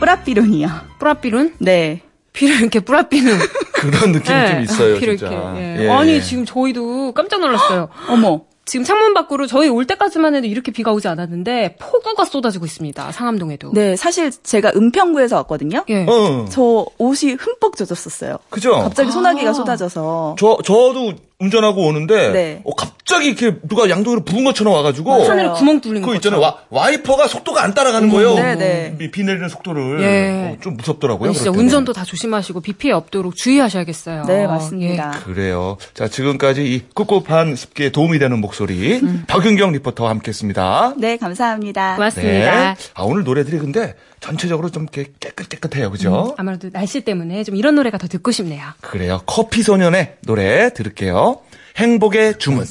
[0.00, 0.68] 뿌라비룬이요.
[0.98, 1.54] 뿌라비룬?
[1.58, 2.02] 네.
[2.32, 3.38] 비를 이렇게 뿌라비는.
[3.74, 4.50] 그런 느낌이 네.
[4.52, 5.32] 좀 있어요, 비를 진짜.
[5.32, 5.60] 이렇게.
[5.60, 5.84] 예.
[5.84, 5.90] 예.
[5.90, 7.88] 아니 지금 저희도 깜짝 놀랐어요.
[8.08, 8.42] 어머.
[8.66, 13.10] 지금 창문 밖으로 저희 올 때까지만 해도 이렇게 비가 오지 않았는데 폭우가 쏟아지고 있습니다.
[13.10, 13.72] 상암동에도.
[13.72, 15.84] 네, 사실 제가 은평구에서 왔거든요.
[15.88, 16.06] 예.
[16.08, 18.36] 어, 저 옷이 흠뻑 젖었었어요.
[18.48, 18.74] 그죠?
[18.78, 19.52] 갑자기 소나기가 아.
[19.54, 20.36] 쏟아져서.
[20.38, 22.62] 저, 저도 운전하고 오는데, 네.
[22.64, 25.24] 어, 갑자기 이렇게 누가 양동이로 부은 것처럼 와가지고.
[25.24, 26.40] 하늘에 구멍 뚫린 거 있잖아요.
[26.40, 28.34] 와, 와이퍼가 속도가 안 따라가는 거예요.
[28.34, 28.94] 네, 네.
[28.98, 30.00] 비, 비 내리는 속도를.
[30.02, 30.52] 예.
[30.52, 31.32] 어, 좀 무섭더라고요.
[31.32, 31.50] 진짜.
[31.50, 34.24] 운전도 다 조심하시고 비 피해 없도록 주의하셔야겠어요.
[34.24, 35.10] 네, 맞습니다.
[35.24, 35.76] 그래요.
[35.94, 40.94] 자, 지금까지 이 꿉꿉한 습기에 도움이 되는 목소리, 박윤경 리포터와 함께 했습니다.
[40.98, 41.92] 네, 감사합니다.
[41.92, 41.96] 예.
[41.96, 42.76] 고맙습니다.
[42.94, 45.90] 아, 오늘 노래들이 근데 전체적으로 좀 깨끗깨끗해요.
[45.90, 46.34] 그죠?
[46.38, 48.62] 아무래도 날씨 때문에 좀 이런 노래가 더 듣고 싶네요.
[48.80, 49.20] 그래요.
[49.26, 51.38] 커피 소년의 노래 들을게요.
[51.76, 52.64] 행복의 주문.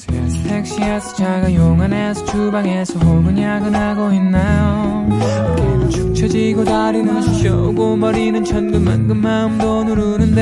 [0.48, 5.08] 택시에서 자가용 안에서 주방에서 혹은 야근하고 있나요
[5.52, 10.42] 어깨는 축 처지고 다리는 쑤셔오고 머리는 천근만근 마음도 누르는데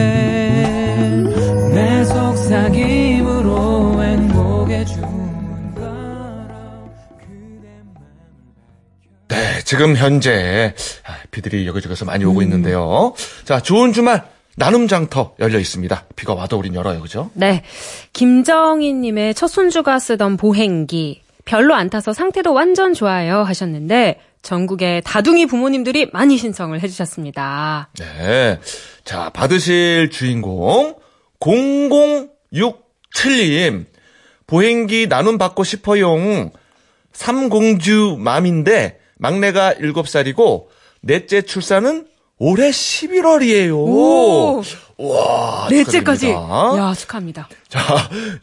[1.74, 3.77] 내 속삭임으로
[9.68, 10.74] 지금 현재
[11.06, 13.14] 아, 비들이 여기저기서 많이 오고 있는데요.
[13.44, 14.24] 자, 좋은 주말
[14.56, 16.06] 나눔 장터 열려 있습니다.
[16.16, 17.02] 비가 와도 우린 열어요.
[17.02, 17.30] 그죠?
[17.34, 17.64] 네.
[18.14, 21.22] 김정희님의 첫 손주가 쓰던 보행기.
[21.44, 27.90] 별로 안 타서 상태도 완전 좋아요 하셨는데, 전국의 다둥이 부모님들이 많이 신청을 해주셨습니다.
[28.00, 28.60] 네.
[29.04, 30.96] 자, 받으실 주인공
[31.42, 33.86] 0067님.
[34.48, 36.52] 보행기 나눔 받고 싶어용.
[37.12, 40.66] 삼공주 맘인데 막내가 7살이고
[41.02, 42.08] 넷째 출산은
[42.40, 43.74] 올해 11월이에요.
[43.74, 44.62] 오!
[45.00, 46.28] 와, 넷째까지.
[46.28, 46.78] 축하드립니다.
[46.78, 47.50] 야, 축하합니다.
[47.68, 47.80] 자,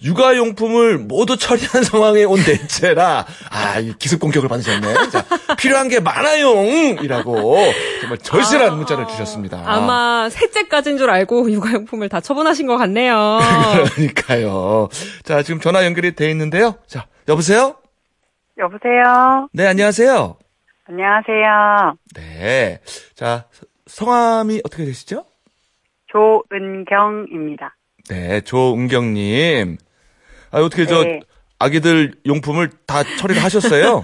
[0.03, 4.95] 육아용품을 모두 처리한 상황에 온 넷째라, 아, 이 기습 공격을 받으셨네.
[5.11, 5.25] 자,
[5.59, 6.99] 필요한 게 많아용!
[7.03, 7.57] 이라고,
[8.01, 9.63] 정말 절실한 문자를 주셨습니다.
[9.65, 13.39] 아마 셋째까지인 줄 알고 육아용품을 다 처분하신 것 같네요.
[13.95, 14.89] 그러니까요.
[15.23, 16.75] 자, 지금 전화 연결이 돼 있는데요.
[16.89, 17.77] 자, 여보세요?
[18.59, 19.49] 여보세요.
[19.53, 20.37] 네, 안녕하세요.
[20.87, 21.97] 안녕하세요.
[22.15, 22.79] 네.
[23.15, 25.25] 자, 서- 성함이 어떻게 되시죠?
[26.09, 27.75] 조은경입니다.
[28.11, 29.79] 네, 조은경님.
[30.53, 31.21] 아, 어떻게 저, 네.
[31.59, 34.03] 아기들 용품을 다 처리를 하셨어요?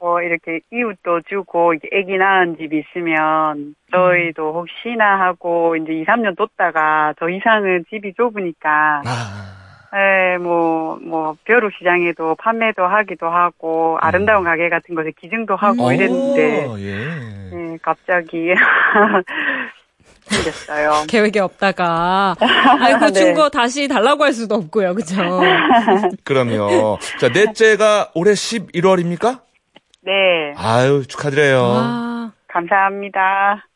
[0.00, 6.36] 뭐 이렇게 이웃도 주고 이게 아기 낳은 집 있으면 저희도 혹시나 하고 이제 2, 3년
[6.36, 14.44] 뒀다가 더 이상은 집이 좁으니까 아, 예, 뭐, 뭐, 벼룩 시장에도 판매도 하기도 하고, 아름다운
[14.44, 17.72] 가게 같은 곳에 기증도 하고 오, 이랬는데, 예.
[17.72, 18.54] 예, 갑자기
[20.30, 21.06] 생겼어요.
[21.08, 22.36] 계획이 없다가.
[22.80, 23.12] 아이고, 네.
[23.12, 24.94] 준거 다시 달라고 할 수도 없고요.
[24.94, 25.16] 그죠?
[26.22, 26.98] 그럼요.
[27.18, 29.40] 자, 넷째가 올해 11월입니까?
[30.02, 31.62] 네, 아유, 축하드려요.
[31.62, 33.66] 아, 감사합니다.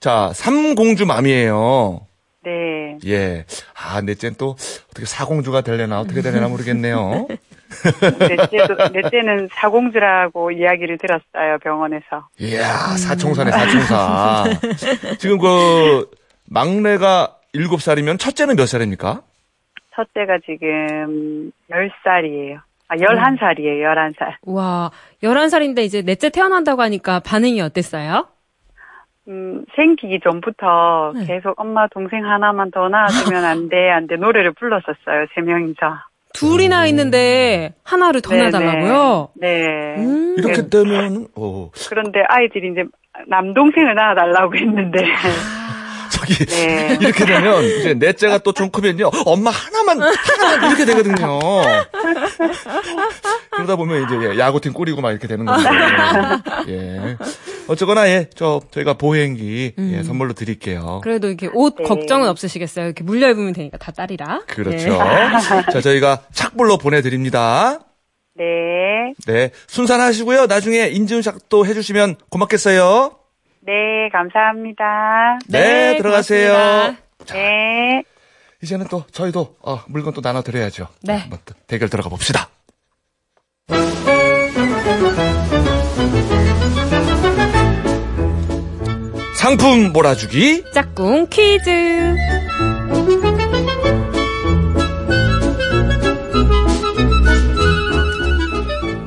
[0.00, 2.06] 자, 삼공주 맘이에요.
[2.44, 2.98] 네.
[3.06, 3.44] 예.
[3.74, 4.56] 아, 넷째는 또
[4.90, 7.28] 어떻게 사공주가 되려나 어떻게 되려나 모르겠네요.
[8.18, 12.28] 넷째도, 넷째는 사공주라고 이야기를 들었어요, 병원에서.
[12.38, 12.64] 이야,
[12.96, 14.44] 사총사네, 사총사.
[15.18, 16.10] 지금 그,
[16.48, 19.22] 막내가 7살이면 첫째는 몇 살입니까?
[19.94, 22.60] 첫째가 지금 10살이에요.
[22.88, 24.34] 아, 11살이에요, 11살.
[24.42, 24.90] 와,
[25.22, 28.26] 11살인데 이제 넷째 태어난다고 하니까 반응이 어땠어요?
[29.28, 31.26] 음, 생기기 전부터 네.
[31.26, 35.76] 계속 엄마 동생 하나만 더 낳아주면 안 돼, 안 돼, 노래를 불렀었어요, 세 명이서.
[36.34, 39.28] 둘이나 있는데 하나를 더 네, 낳아달라고요?
[39.34, 39.96] 네.
[39.98, 40.34] 음.
[40.38, 42.84] 이렇게 되면, 어, 그런데 아이들이 이제
[43.28, 45.04] 남동생을 낳아달라고 했는데,
[46.26, 46.96] 저기 네.
[47.00, 51.38] 이렇게 되면 이제 넷째가 또 좀 크면요 엄마 하나만 하나만 이렇게 되거든요.
[53.50, 55.68] 그러다 보면 이제 예, 야구팀 꾸리고 막 이렇게 되는 건데
[56.68, 57.16] 예
[57.68, 61.00] 어쨌거나 예 저 저희가 보행기 예, 선물로 드릴게요.
[61.02, 61.84] 그래도 이렇게 옷 네.
[61.84, 62.86] 걱정은 없으시겠어요.
[62.86, 64.42] 이렇게 물려 입으면 되니까 다 딸이라.
[64.46, 64.88] 그렇죠.
[64.90, 65.72] 네.
[65.72, 67.80] 자 저희가 착불로 보내드립니다.
[68.36, 68.44] 네.
[69.26, 70.46] 네 순산하시고요.
[70.46, 73.16] 나중에 인증샷도 해주시면 고맙겠어요.
[73.64, 75.38] 네, 감사합니다.
[75.48, 76.52] 네, 들어가세요.
[76.52, 77.34] 고맙습니다.
[77.34, 78.02] 네.
[78.62, 80.88] 이제는 또 저희도 어, 물건 또 나눠 드려야죠.
[81.02, 81.18] 네.
[81.18, 82.48] 한번 또 대결 들어가 봅시다.
[89.36, 92.16] 상품 몰아주기 짝꿍 퀴즈.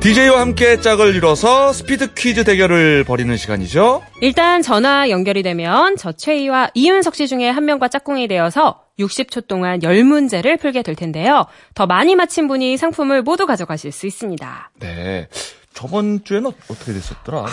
[0.06, 4.04] DJ와 함께 짝을 이뤄서 스피드 퀴즈 대결을 벌이는 시간이죠.
[4.20, 9.80] 일단 전화 연결이 되면 저 최희와 이윤석 씨 중에 한 명과 짝꿍이 되어서 60초 동안
[9.80, 11.46] 10문제를 풀게 될 텐데요.
[11.74, 14.70] 더 많이 맞힌 분이 상품을 모두 가져가실 수 있습니다.
[14.78, 15.26] 네.
[15.74, 17.46] 저번 주에는 어떻게 됐었더라?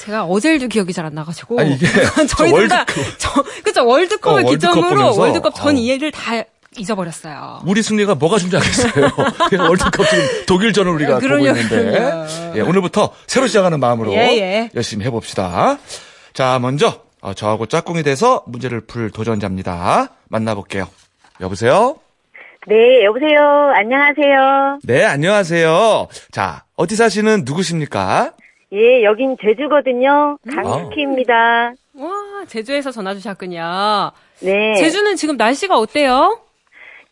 [0.00, 1.60] 제가 어제일도 기억이 잘 안 나가지고.
[1.60, 1.86] 아니, 이게
[2.26, 2.86] 저희 저 월드컵.
[3.18, 5.20] 저, 그쵸, 월드컵을 어, 월드컵 기점으로 보면서.
[5.20, 5.78] 월드컵 전 어.
[5.78, 6.42] 이해를 다
[6.76, 7.60] 잊어버렸어요.
[7.66, 9.10] 우리 승리가 뭐가 중요하겠어요.
[9.48, 12.26] 그냥 월드컵 지금 독일전을 우리가 보고 그럼요, 있는데 그럼요.
[12.56, 14.70] 예, 오늘부터 새로 시작하는 마음으로 예, 예.
[14.74, 15.78] 열심히 해봅시다.
[16.34, 20.08] 자, 먼저 어, 저하고 짝꿍이 돼서 문제를 풀 도전자입니다.
[20.28, 20.86] 만나볼게요.
[21.40, 21.96] 여보세요?
[22.66, 23.72] 네, 여보세요.
[23.74, 24.80] 안녕하세요.
[24.84, 26.08] 네, 안녕하세요.
[26.32, 28.32] 자, 어디 사시는 누구십니까?
[28.72, 30.36] 예, 여긴 제주거든요.
[30.54, 31.72] 강숙희입니다.
[31.94, 34.12] 와, 제주에서 전화 주셨군요.
[34.40, 34.74] 네.
[34.76, 36.38] 제주는 지금 날씨가 어때요?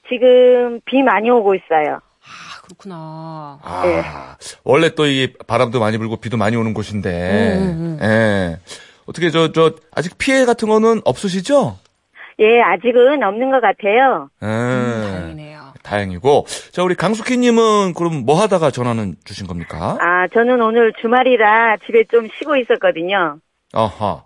[0.09, 2.01] 지금 비 많이 오고 있어요.
[2.23, 3.59] 아, 그렇구나.
[3.63, 4.03] 아, 네.
[4.65, 8.59] 원래 또 이 바람도 많이 불고 비도 많이 오는 곳인데, 음, 예.
[9.07, 11.79] 어떻게 저, 저, 아직 피해 같은 거는 없으시죠?
[12.41, 14.29] 예, 아직은 없는 것 같아요.
[14.43, 14.47] 예.
[14.47, 15.61] 다행이네요.
[15.83, 16.47] 다행이고.
[16.73, 19.97] 자, 우리 강숙희님은 그럼 뭐 하다가 전화는 주신 겁니까?
[20.01, 23.39] 아, 저는 오늘 주말이라 집에 좀 쉬고 있었거든요.
[23.73, 24.25] 어허.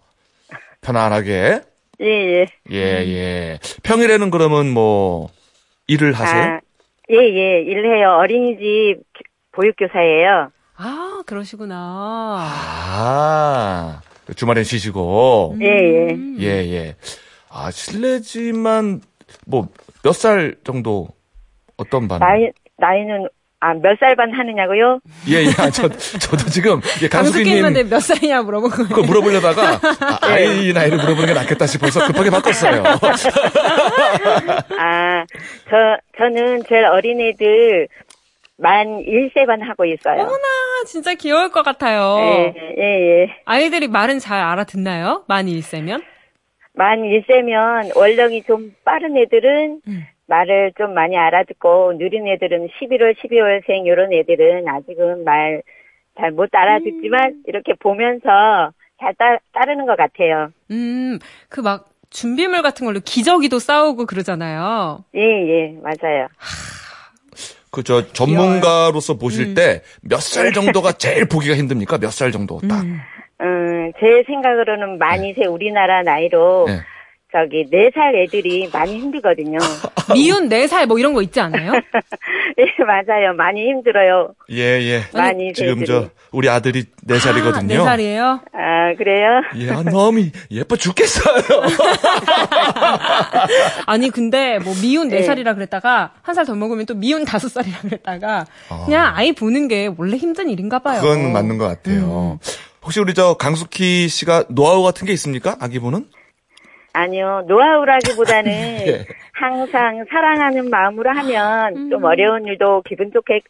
[0.81, 1.61] 편안하게.
[2.01, 2.47] 예, 예.
[2.73, 3.59] 예, 예.
[3.83, 5.29] 평일에는 그러면 뭐,
[5.91, 6.43] 일을 하세요?
[6.43, 6.61] 아,
[7.11, 7.63] 예, 예.
[7.63, 8.11] 일해요.
[8.21, 9.03] 어린이집
[9.53, 10.53] 보육교사예요.
[10.77, 11.75] 아, 그러시구나.
[12.39, 14.01] 아,
[14.37, 15.57] 주말엔 쉬시고.
[15.61, 16.17] 예, 예.
[16.39, 16.97] 예, 예.
[17.51, 19.01] 아, 실례지만,
[19.47, 19.67] 뭐,
[20.05, 21.09] 몇 살 정도,
[21.77, 22.21] 어떤 반?
[22.21, 23.29] 나이, 나이는,
[23.63, 25.01] 아, 몇 살 반 하느냐고요?
[25.29, 25.49] 예, 예.
[25.59, 28.71] 아, 저, 저도 지금, 예, 강숙희님한테 몇 살이냐 물어보고.
[28.85, 32.83] 그거 물어보려다가, 아, 아이 나이를 물어보는 게 낫겠다 싶어서 급하게 바꿨어요.
[34.79, 35.25] 아,
[35.69, 35.77] 저,
[36.19, 37.89] 저는 제일 어린 애들
[38.57, 40.23] 만 1세 반 하고 있어요.
[40.23, 40.39] 어머나,
[40.87, 42.17] 진짜 귀여울 것 같아요.
[42.21, 42.83] 예, 예,
[43.23, 43.27] 예.
[43.45, 45.25] 아이들이 말은 잘 알아듣나요?
[45.29, 46.03] 많이 일세면?
[46.75, 50.05] 만 1세면 원령이 좀 빠른 애들은 음.
[50.31, 55.61] 말을 좀 많이 알아듣고 느린 애들은 11월, 12월생 이런 애들은 아직은 말
[56.19, 57.43] 잘 못 알아듣지만 음.
[57.47, 60.51] 이렇게 보면서 잘 따, 따르는 것 같아요.
[60.71, 65.05] 음, 그 막 준비물 같은 걸로 기저귀도 싸우고 그러잖아요.
[65.15, 66.27] 예, 예, 맞아요.
[67.71, 71.99] 그, 저, 전문가로서 보실 때, 몇 살 정도가 제일 보기가 힘듭니까?
[71.99, 72.83] 몇 살 정도 딱.
[73.41, 76.81] 음, 제 생각으로는 만 2세 우리나라 나이로 네.
[77.33, 79.59] 저기 4살 애들이 많이 힘들거든요.
[80.15, 81.73] 미운 4살 뭐 이런 거 있지 않아요?
[82.59, 83.33] 예, 맞아요.
[83.37, 84.35] 많이 힘들어요.
[84.51, 85.03] 예, 예.
[85.15, 85.87] 많이 지금 애들이.
[85.87, 88.41] 저, 우리 아들이 네 살이거든요 아, 4살이에요?
[88.53, 89.43] 아, 그래요?
[89.57, 91.41] 예, 아, 너무 예뻐 죽겠어요.
[93.87, 95.23] 아니, 근데 뭐 미운 네.
[95.27, 98.47] 4살이라 그랬다가 한 살 더 먹으면 또 미운 5살이라 그랬다가
[98.87, 101.01] 그냥 아이 보는 게 원래 힘든 일인가 봐요.
[101.03, 102.39] 그건 맞는 것 같아요.
[102.83, 105.57] 혹시 우리 저 강숙희 씨가 노하우 같은 게 있습니까?
[105.61, 106.07] 아기 보는?
[106.93, 108.53] 아니요, 노하우라기보다는
[108.87, 109.07] 예.
[109.33, 111.91] 항상 사랑하는 마음으로 하면 음.
[111.91, 113.41] 좀 어려운 일도 기분 좋게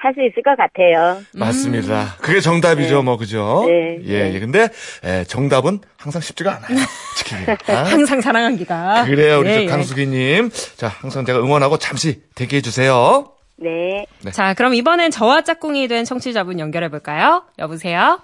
[0.00, 1.20] 할 수 있을 것 같아요.
[1.34, 2.14] 맞습니다.
[2.20, 3.64] 그게 정답이죠, 뭐, 그죠?
[3.66, 4.34] 네, 예, 네.
[4.34, 4.40] 예.
[4.40, 4.68] 근데,
[5.04, 6.86] 예, 정답은 항상 쉽지가 않아요.
[7.16, 7.84] 지키기가.
[7.84, 9.06] 항상 사랑한기가.
[9.06, 9.66] 그래요, 우리 예, 저 예.
[9.66, 10.50] 강숙희님.
[10.76, 13.32] 자, 항상 제가 응원하고 잠시 대기해주세요.
[13.56, 14.06] 네.
[14.30, 17.42] 자, 그럼 이번엔 저와 짝꿍이 된 청취자분 연결해 볼까요?
[17.58, 18.20] 여보세요?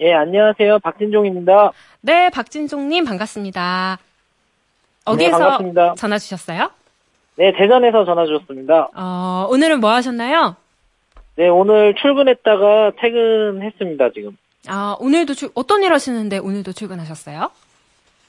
[0.00, 0.78] 예, 안녕하세요.
[0.78, 1.72] 박진종입니다.
[2.00, 3.98] 네, 박진종님 반갑습니다.
[5.04, 5.94] 어디에서 네, 반갑습니다.
[5.96, 6.70] 전화 주셨어요?
[7.36, 8.88] 네, 대전에서 전화 주셨습니다.
[8.94, 10.56] 어, 오늘은 뭐 하셨나요?
[11.36, 14.36] 네, 오늘 출근했다가 퇴근했습니다, 지금.
[14.68, 17.50] 아, 오늘도 출, 어떤 일 하시는데 오늘도 출근하셨어요?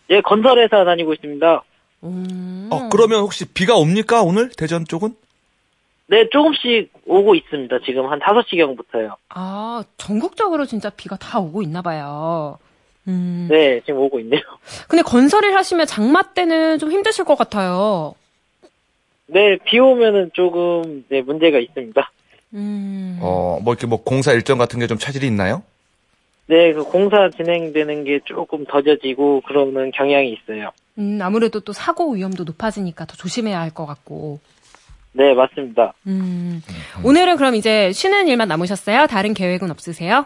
[0.09, 1.63] 예, 건설회사 다니고 있습니다.
[2.03, 2.67] 음.
[2.71, 4.49] 어, 그러면 혹시 비가 옵니까, 오늘?
[4.49, 5.15] 대전 쪽은?
[6.11, 7.79] 네, 조금씩 오고 있습니다.
[7.85, 9.15] 지금 한 5시경부터요.
[9.29, 12.57] 아, 전국적으로 진짜 비가 다 오고 있나 봐요.
[13.07, 13.47] 음.
[13.49, 14.41] 네, 지금 오고 있네요.
[14.89, 18.13] 근데 건설일 하시면 장마 때는 좀 힘드실 것 같아요.
[19.27, 22.11] 네, 비 오면은 조금, 네, 문제가 있습니다.
[22.55, 23.17] 음.
[23.21, 25.63] 어, 뭐 이렇게 뭐 공사 일정 같은 게 좀 차질이 있나요?
[26.47, 30.71] 네, 그 공사 진행되는 게 조금 더뎌지고 그러는 경향이 있어요.
[30.97, 34.41] 음, 아무래도 또 사고 위험도 높아지니까 더 조심해야 할 것 같고.
[35.13, 35.93] 네, 맞습니다.
[36.07, 36.61] 음.
[37.03, 39.07] 오늘은 그럼 이제 쉬는 일만 남으셨어요?
[39.07, 40.25] 다른 계획은 없으세요?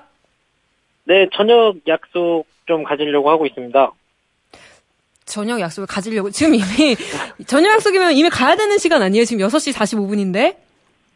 [1.05, 3.91] 네, 저녁 약속 좀 가지려고 하고 있습니다.
[5.25, 6.29] 저녁 약속을 가지려고.
[6.29, 6.95] 지금 이미,
[7.47, 9.25] 저녁 약속이면 이미 가야 되는 시간 아니에요?
[9.25, 10.55] 지금 6시 45분인데?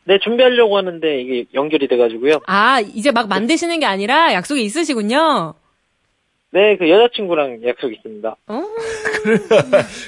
[0.06, 2.40] 네, 준비하려고 하는데 이게 연결이 돼 가지고요.
[2.48, 5.54] 아, 이제 막 만드시는 게 아니라 약속이 있으시군요.
[6.52, 8.36] 네, 그 여자친구랑 약속 있습니다.
[8.48, 8.64] 어?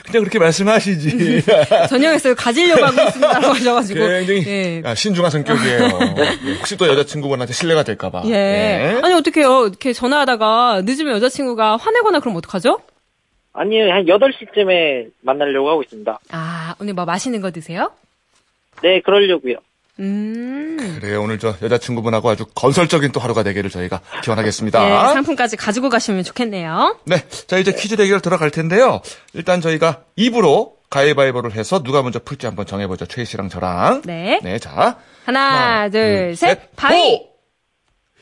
[0.05, 1.43] 그냥 그렇게 말씀하시지.
[1.87, 3.99] 저녁 약속을 가지려고 하고 있습니다라고 하셔가지고.
[3.99, 4.81] 굉장히 예.
[4.83, 5.79] 아, 신중한 성격이에요.
[6.17, 8.23] 예, 혹시 또 여자친구분한테 신뢰가 될까봐.
[8.25, 8.31] 예.
[8.31, 8.99] 네.
[9.03, 9.67] 아니, 어떡해요.
[9.67, 12.79] 이렇게 전화하다가 늦으면 여자친구가 화내거나 그러면 어떡하죠?
[13.53, 16.19] 아니요, 한 8시쯤에 만나려고 하고 있습니다.
[16.31, 17.91] 아, 오늘 뭐 맛있는 거 드세요?
[18.81, 19.57] 네, 그러려고요.
[19.99, 20.77] 음.
[21.01, 21.21] 그래요.
[21.23, 24.85] 오늘 저 여자친구분하고 아주 건설적인 또 하루가 되기를 저희가 기원하겠습니다.
[24.85, 26.97] 예, 상품까지 가지고 가시면 좋겠네요.
[27.05, 27.25] 네.
[27.47, 29.01] 자, 이제 퀴즈 대결 들어갈 텐데요.
[29.33, 33.07] 일단 저희가 입으로 가위바위보를 해서 누가 먼저 풀지 한번 정해보죠.
[33.07, 34.03] 최희 씨랑 저랑.
[34.05, 34.39] 네.
[34.43, 34.97] 네, 자.
[35.25, 37.15] 하나, 둘, 둘, 셋, 셋, 바위!
[37.15, 37.31] 호!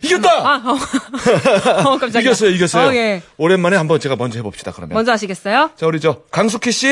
[0.01, 0.29] 이겼다!
[0.31, 0.71] 아, 어.
[1.91, 2.21] 어, 깜짝이야.
[2.21, 2.87] 이겼어요, 이겼어요.
[2.89, 3.21] 어, 예.
[3.37, 4.93] 오랜만에 한번 제가 먼저 해봅시다, 그러면.
[4.93, 5.71] 먼저 하시겠어요?
[5.75, 6.87] 자, 우리 저, 강숙희 씨.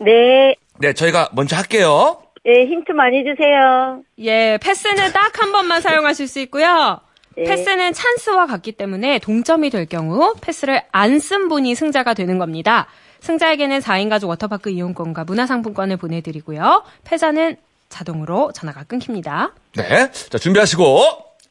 [0.00, 2.22] 네, 네, 저희가 먼저 할게요.
[2.48, 4.02] 예, 힌트 많이 주세요.
[4.20, 7.00] 예, 패스는 딱 한 번만 사용하실 수 있고요.
[7.36, 7.44] 네.
[7.44, 12.86] 패스는 찬스와 같기 때문에 동점이 될 경우 패스를 안 쓴 분이 승자가 되는 겁니다.
[13.20, 16.84] 승자에게는 4인 가족 워터파크 이용권과 문화상품권을 보내드리고요.
[17.04, 17.56] 패자는
[17.88, 19.52] 자동으로 전화가 끊깁니다.
[19.76, 20.10] 네.
[20.10, 21.02] 자, 준비하시고.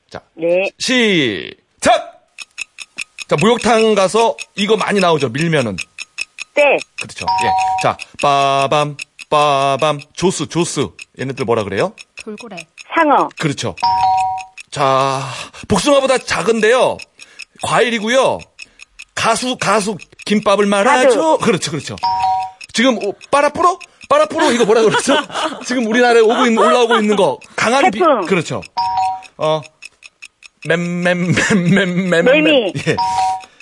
[0.10, 2.24] 자, 네, 시작!
[3.28, 5.76] 자, 목욕탕 가서 이거 많이 나오죠, 밀면은.
[6.54, 6.64] 때,
[7.02, 7.26] 그렇죠.
[7.44, 7.50] 예.
[7.84, 8.96] 자, 빠밤,
[9.30, 10.88] 빠밤, 조스, 조스.
[11.20, 11.94] 얘네들 뭐라 그래요?
[12.24, 12.56] 돌고래.
[12.96, 13.76] 상어, 그렇죠.
[14.72, 15.22] 자,
[15.68, 16.98] 복숭아보다 작은데요.
[17.64, 18.40] 과일이고요.
[19.16, 21.38] 가수, 가수, 김밥을 말하죠.
[21.40, 21.96] 그렇죠, 그렇죠.
[22.74, 23.80] 지금, 오, 빠라프로?
[24.10, 24.52] 빠라프로?
[24.52, 25.16] 이거 뭐라 그러죠?
[25.66, 27.40] 지금 우리나라에 오고 있는, 올라오고 있는 거.
[27.56, 28.00] 강한 비.
[28.28, 28.62] 그렇죠.
[29.38, 29.62] 어,
[30.68, 32.10] 맴맴맴맴맴.
[32.26, 32.74] 매미.
[32.88, 32.96] 예.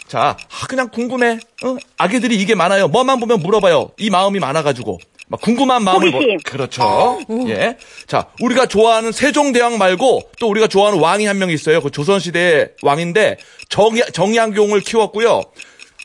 [0.07, 1.39] 자, 아, 그냥 궁금해.
[1.63, 1.75] 어?
[1.97, 2.87] 아기들이 이게 많아요.
[2.87, 3.91] 뭐만 보면 물어봐요.
[3.97, 4.99] 이 마음이 많아가지고.
[5.27, 6.11] 막 궁금한 마음을.
[6.11, 6.21] 뭐-.
[6.45, 7.19] 그렇죠.
[7.47, 7.77] 예.
[8.05, 11.81] 자, 우리가 좋아하는 세종대왕 말고 또 우리가 좋아하는 왕이 한 명 있어요.
[11.81, 13.37] 그 조선 시대 왕인데
[13.69, 15.41] 정야, 정약용을 키웠고요.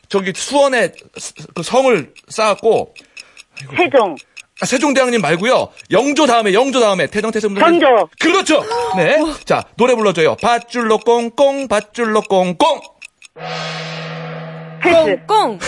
[0.09, 2.95] 저기 수원에 스- 그 성을 쌓았고
[3.77, 4.15] 세종,
[4.59, 5.69] 아, 세종대왕님 말고요.
[5.91, 7.61] 영조 다음에 영조 다음에 태정 태세 정조.
[8.19, 8.63] 그렇죠.
[8.97, 9.17] 네.
[9.45, 10.35] 자 노래 불러 줘요.
[10.41, 12.81] 밧줄로 꽁꽁 밧줄로 꽁꽁.
[14.83, 15.59] 꽁꽁!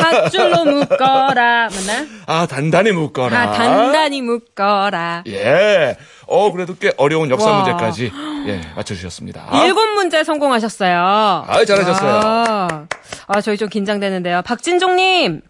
[0.00, 1.68] 밧줄로 묶어라.
[1.70, 2.06] 맞나요?
[2.26, 3.38] 아 단단히 묶어라.
[3.40, 5.24] 아, 단단히 묶어라.
[5.28, 5.96] 예.
[6.26, 7.56] 어 그래도 꽤 어려운 역사 와.
[7.62, 8.10] 문제까지
[8.46, 9.64] 예 맞춰주셨습니다.
[9.64, 10.98] 일곱 문제 성공하셨어요.
[11.46, 12.20] 아, 잘하셨어요.
[12.24, 12.86] 아,
[13.26, 14.42] 아, 저희 좀 긴장되는데요.
[14.42, 15.40] 박진종님,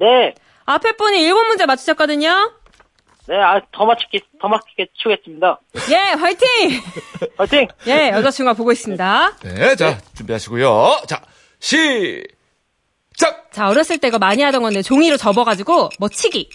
[0.00, 2.52] 네, 앞에 분이 일곱 문제 맞추셨거든요?
[3.28, 5.60] 네, 아, 더 맞추겠, 더 맞게 추겠습니다.
[5.90, 6.48] 예, 화이팅!
[7.36, 7.68] 화이팅!
[7.86, 9.36] 예, 여자친구가 보고 있습니다.
[9.42, 11.02] 네, 자 준비하시고요.
[11.06, 11.20] 자
[11.60, 13.52] 시작.
[13.52, 16.48] 자, 어렸을 때 이거 많이 하던 건데, 종이로 접어가지고, 뭐, 치기.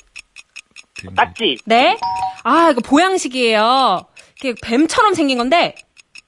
[1.15, 1.97] 딱지, 네.
[2.43, 4.05] 아, 이거 보양식이에요.
[4.39, 5.75] 이게 뱀처럼 생긴 건데,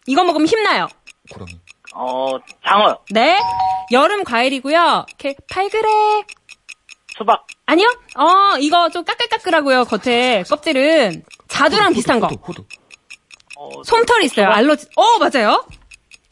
[0.07, 0.87] 이거 먹으면 힘나요.
[1.31, 1.57] 고렁이.
[1.95, 3.39] 어, 장어, 네.
[3.91, 5.05] 여름 과일이고요.
[5.07, 6.23] 이렇게 팔그레.
[7.17, 7.87] 수박, 아니요?
[8.15, 10.43] 어, 이거 좀 까끌까끌하고요, 겉에.
[10.43, 11.23] 껍질은.
[11.47, 12.27] 자두랑 비슷한 거.
[12.27, 12.63] 호두, 호두.
[13.57, 14.47] 어, 솜털 있어요.
[14.49, 14.87] 알러지.
[14.95, 15.65] 어, 맞아요.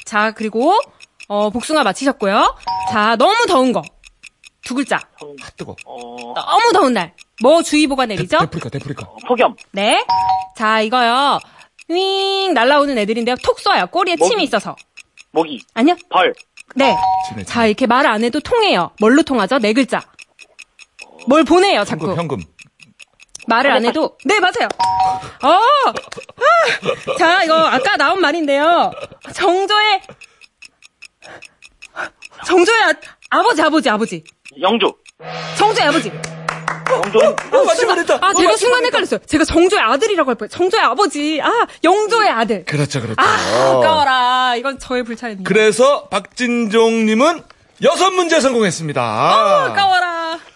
[0.06, 0.74] 자, 그리고
[1.28, 2.56] 어, 복숭아 맞히셨고요.
[2.92, 3.82] 자, 너무 더운 거.
[4.64, 4.98] 두 글자.
[4.98, 5.76] 아 뜨거.
[5.86, 7.14] 어, 너무 더운 날.
[7.42, 8.38] 뭐 주의보가 내리죠?
[8.40, 9.08] 데프리카, 데프리카.
[9.28, 10.06] 폭염, 네.
[10.56, 11.40] 자, 이거요.
[11.90, 13.36] 윙 날라오는 애들인데요.
[13.44, 13.88] 톡 쏘요.
[13.88, 14.30] 꼬리에 모기.
[14.30, 14.76] 침이 있어서.
[15.32, 15.96] 모기, 아니요?
[16.10, 16.34] 벌,
[16.76, 16.96] 네.
[17.28, 18.92] 지네, 자, 이렇게 말 안 해도 통해요.
[19.00, 19.58] 뭘로 통하죠?
[19.60, 20.02] 네 글자.
[21.28, 22.08] 뭘 보내요, 자꾸.
[22.08, 22.44] 현금, 현금.
[23.48, 24.70] 말을 안 해도 네 맞아요.
[25.44, 27.18] 어, 아!
[27.20, 28.92] 자 이거 아까 나온 말인데요.
[29.34, 30.02] 정조의
[32.46, 32.94] 정조의 아,
[33.40, 34.24] 아버지 아버지 아버지
[34.62, 34.96] 영조,
[35.58, 36.12] 정조의 아버지.
[36.90, 37.20] 영조,
[37.52, 38.20] 어, 맞추면 됐다.
[38.22, 39.20] 아 제가 순간 헷갈렸어요.
[39.26, 40.48] 제가 정조의 아들이라고 할 뻔.
[40.48, 41.42] 정조의 아버지.
[41.42, 42.64] 아 영조의 아들.
[42.66, 43.16] 그렇죠, 그렇죠.
[43.22, 44.56] 아 아까워라.
[44.56, 45.48] 이건 저의 불찰입니다.
[45.48, 47.44] 그래서 박진종님은
[47.82, 49.02] 여섯 문제 성공했습니다.
[49.02, 50.13] 아, 아까워라.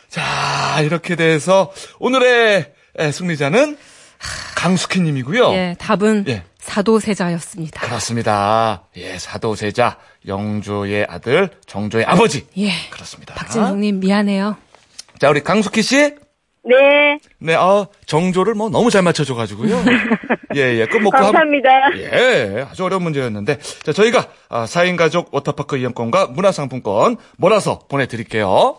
[0.09, 3.77] 자, 이렇게 돼서 오늘의 에, 승리자는
[4.55, 5.53] 강숙희 님이고요.
[5.53, 6.43] 예 답은 예.
[6.59, 7.81] 사도세자였습니다.
[7.81, 8.83] 그렇습니다.
[8.97, 9.97] 예, 사도세자,
[10.27, 12.47] 영조의 아들, 정조의 아버지.
[12.57, 12.71] 예.
[12.89, 13.35] 그렇습니다.
[13.35, 14.57] 박진성 님 미안해요.
[15.19, 15.95] 자, 우리 강숙희 씨.
[16.63, 16.75] 네.
[17.39, 19.85] 네, 아, 정조를 뭐 너무 잘 맞춰줘가지고요.
[20.55, 21.69] 예, 예, 끝먹고 한- 감사합니다.
[21.97, 23.59] 예, 아주 어려운 문제였는데.
[23.83, 28.77] 자, 저희가 아, 4인 가족 워터파크 이용권과 문화상품권 몰아서 보내드릴게요.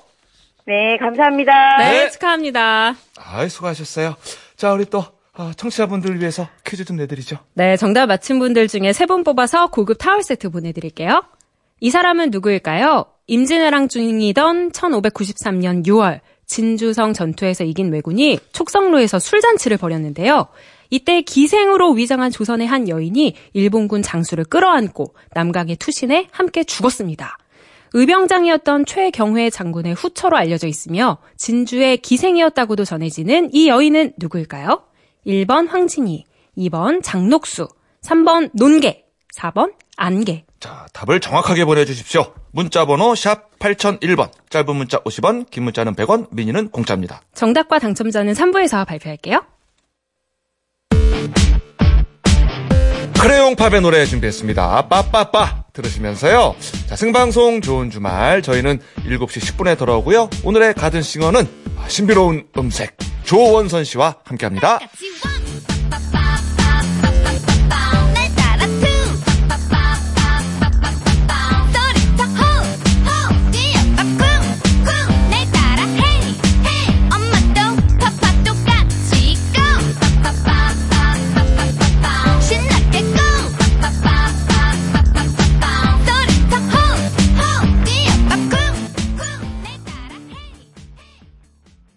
[0.69, 1.79] 네, 감사합니다.
[1.79, 2.11] 네, 네.
[2.11, 2.95] 축하합니다.
[3.17, 4.17] 아이, 수고하셨어요.
[4.55, 5.03] 자, 우리 또,
[5.33, 7.39] 아, 청취자분들을 위해서 퀴즈 좀 내드리죠.
[7.55, 11.23] 네, 정답 맞힌 분들 중에 세 분 뽑아서 고급 타월 세트 보내드릴게요.
[11.81, 13.07] 이 사람은 누구일까요?
[13.29, 20.49] 임진왜랑 중이던 1593년 6월 진주성 전투에서 이긴 왜군이 촉성로에서 술잔치를 벌였는데요.
[20.91, 27.37] 이때 기생으로 위장한 조선의 한 여인이 일본군 장수를 끌어안고 남강에 투신해 함께 죽었습니다.
[27.93, 34.83] 의병장이었던 최경회 장군의 후처로 알려져 있으며 진주의 기생이었다고도 전해지는 이 여인은 누구일까요?
[35.27, 36.25] 1번 황진이,
[36.57, 37.69] 2번 장녹수,
[38.03, 40.45] 3번 논개, 4번 안개.
[40.61, 42.33] 자, 답을 정확하게 보내주십시오.
[42.51, 47.21] 문자 번호 샵 8001번, 짧은 문자 50원, 긴 문자는 100원, 미니는 공짜입니다.
[47.35, 49.45] 정답과 당첨자는 3부에서 발표할게요.
[53.21, 54.89] 크레용 팝의 노래 준비했습니다.
[54.89, 56.55] 빠빠빠 들으시면서요.
[56.87, 60.31] 자, 생방송 좋은 주말 저희는 7시 10분에 돌아오고요.
[60.45, 61.47] 오늘의 가든싱어는
[61.89, 64.79] 신비로운 음색 조원선 씨와 함께합니다.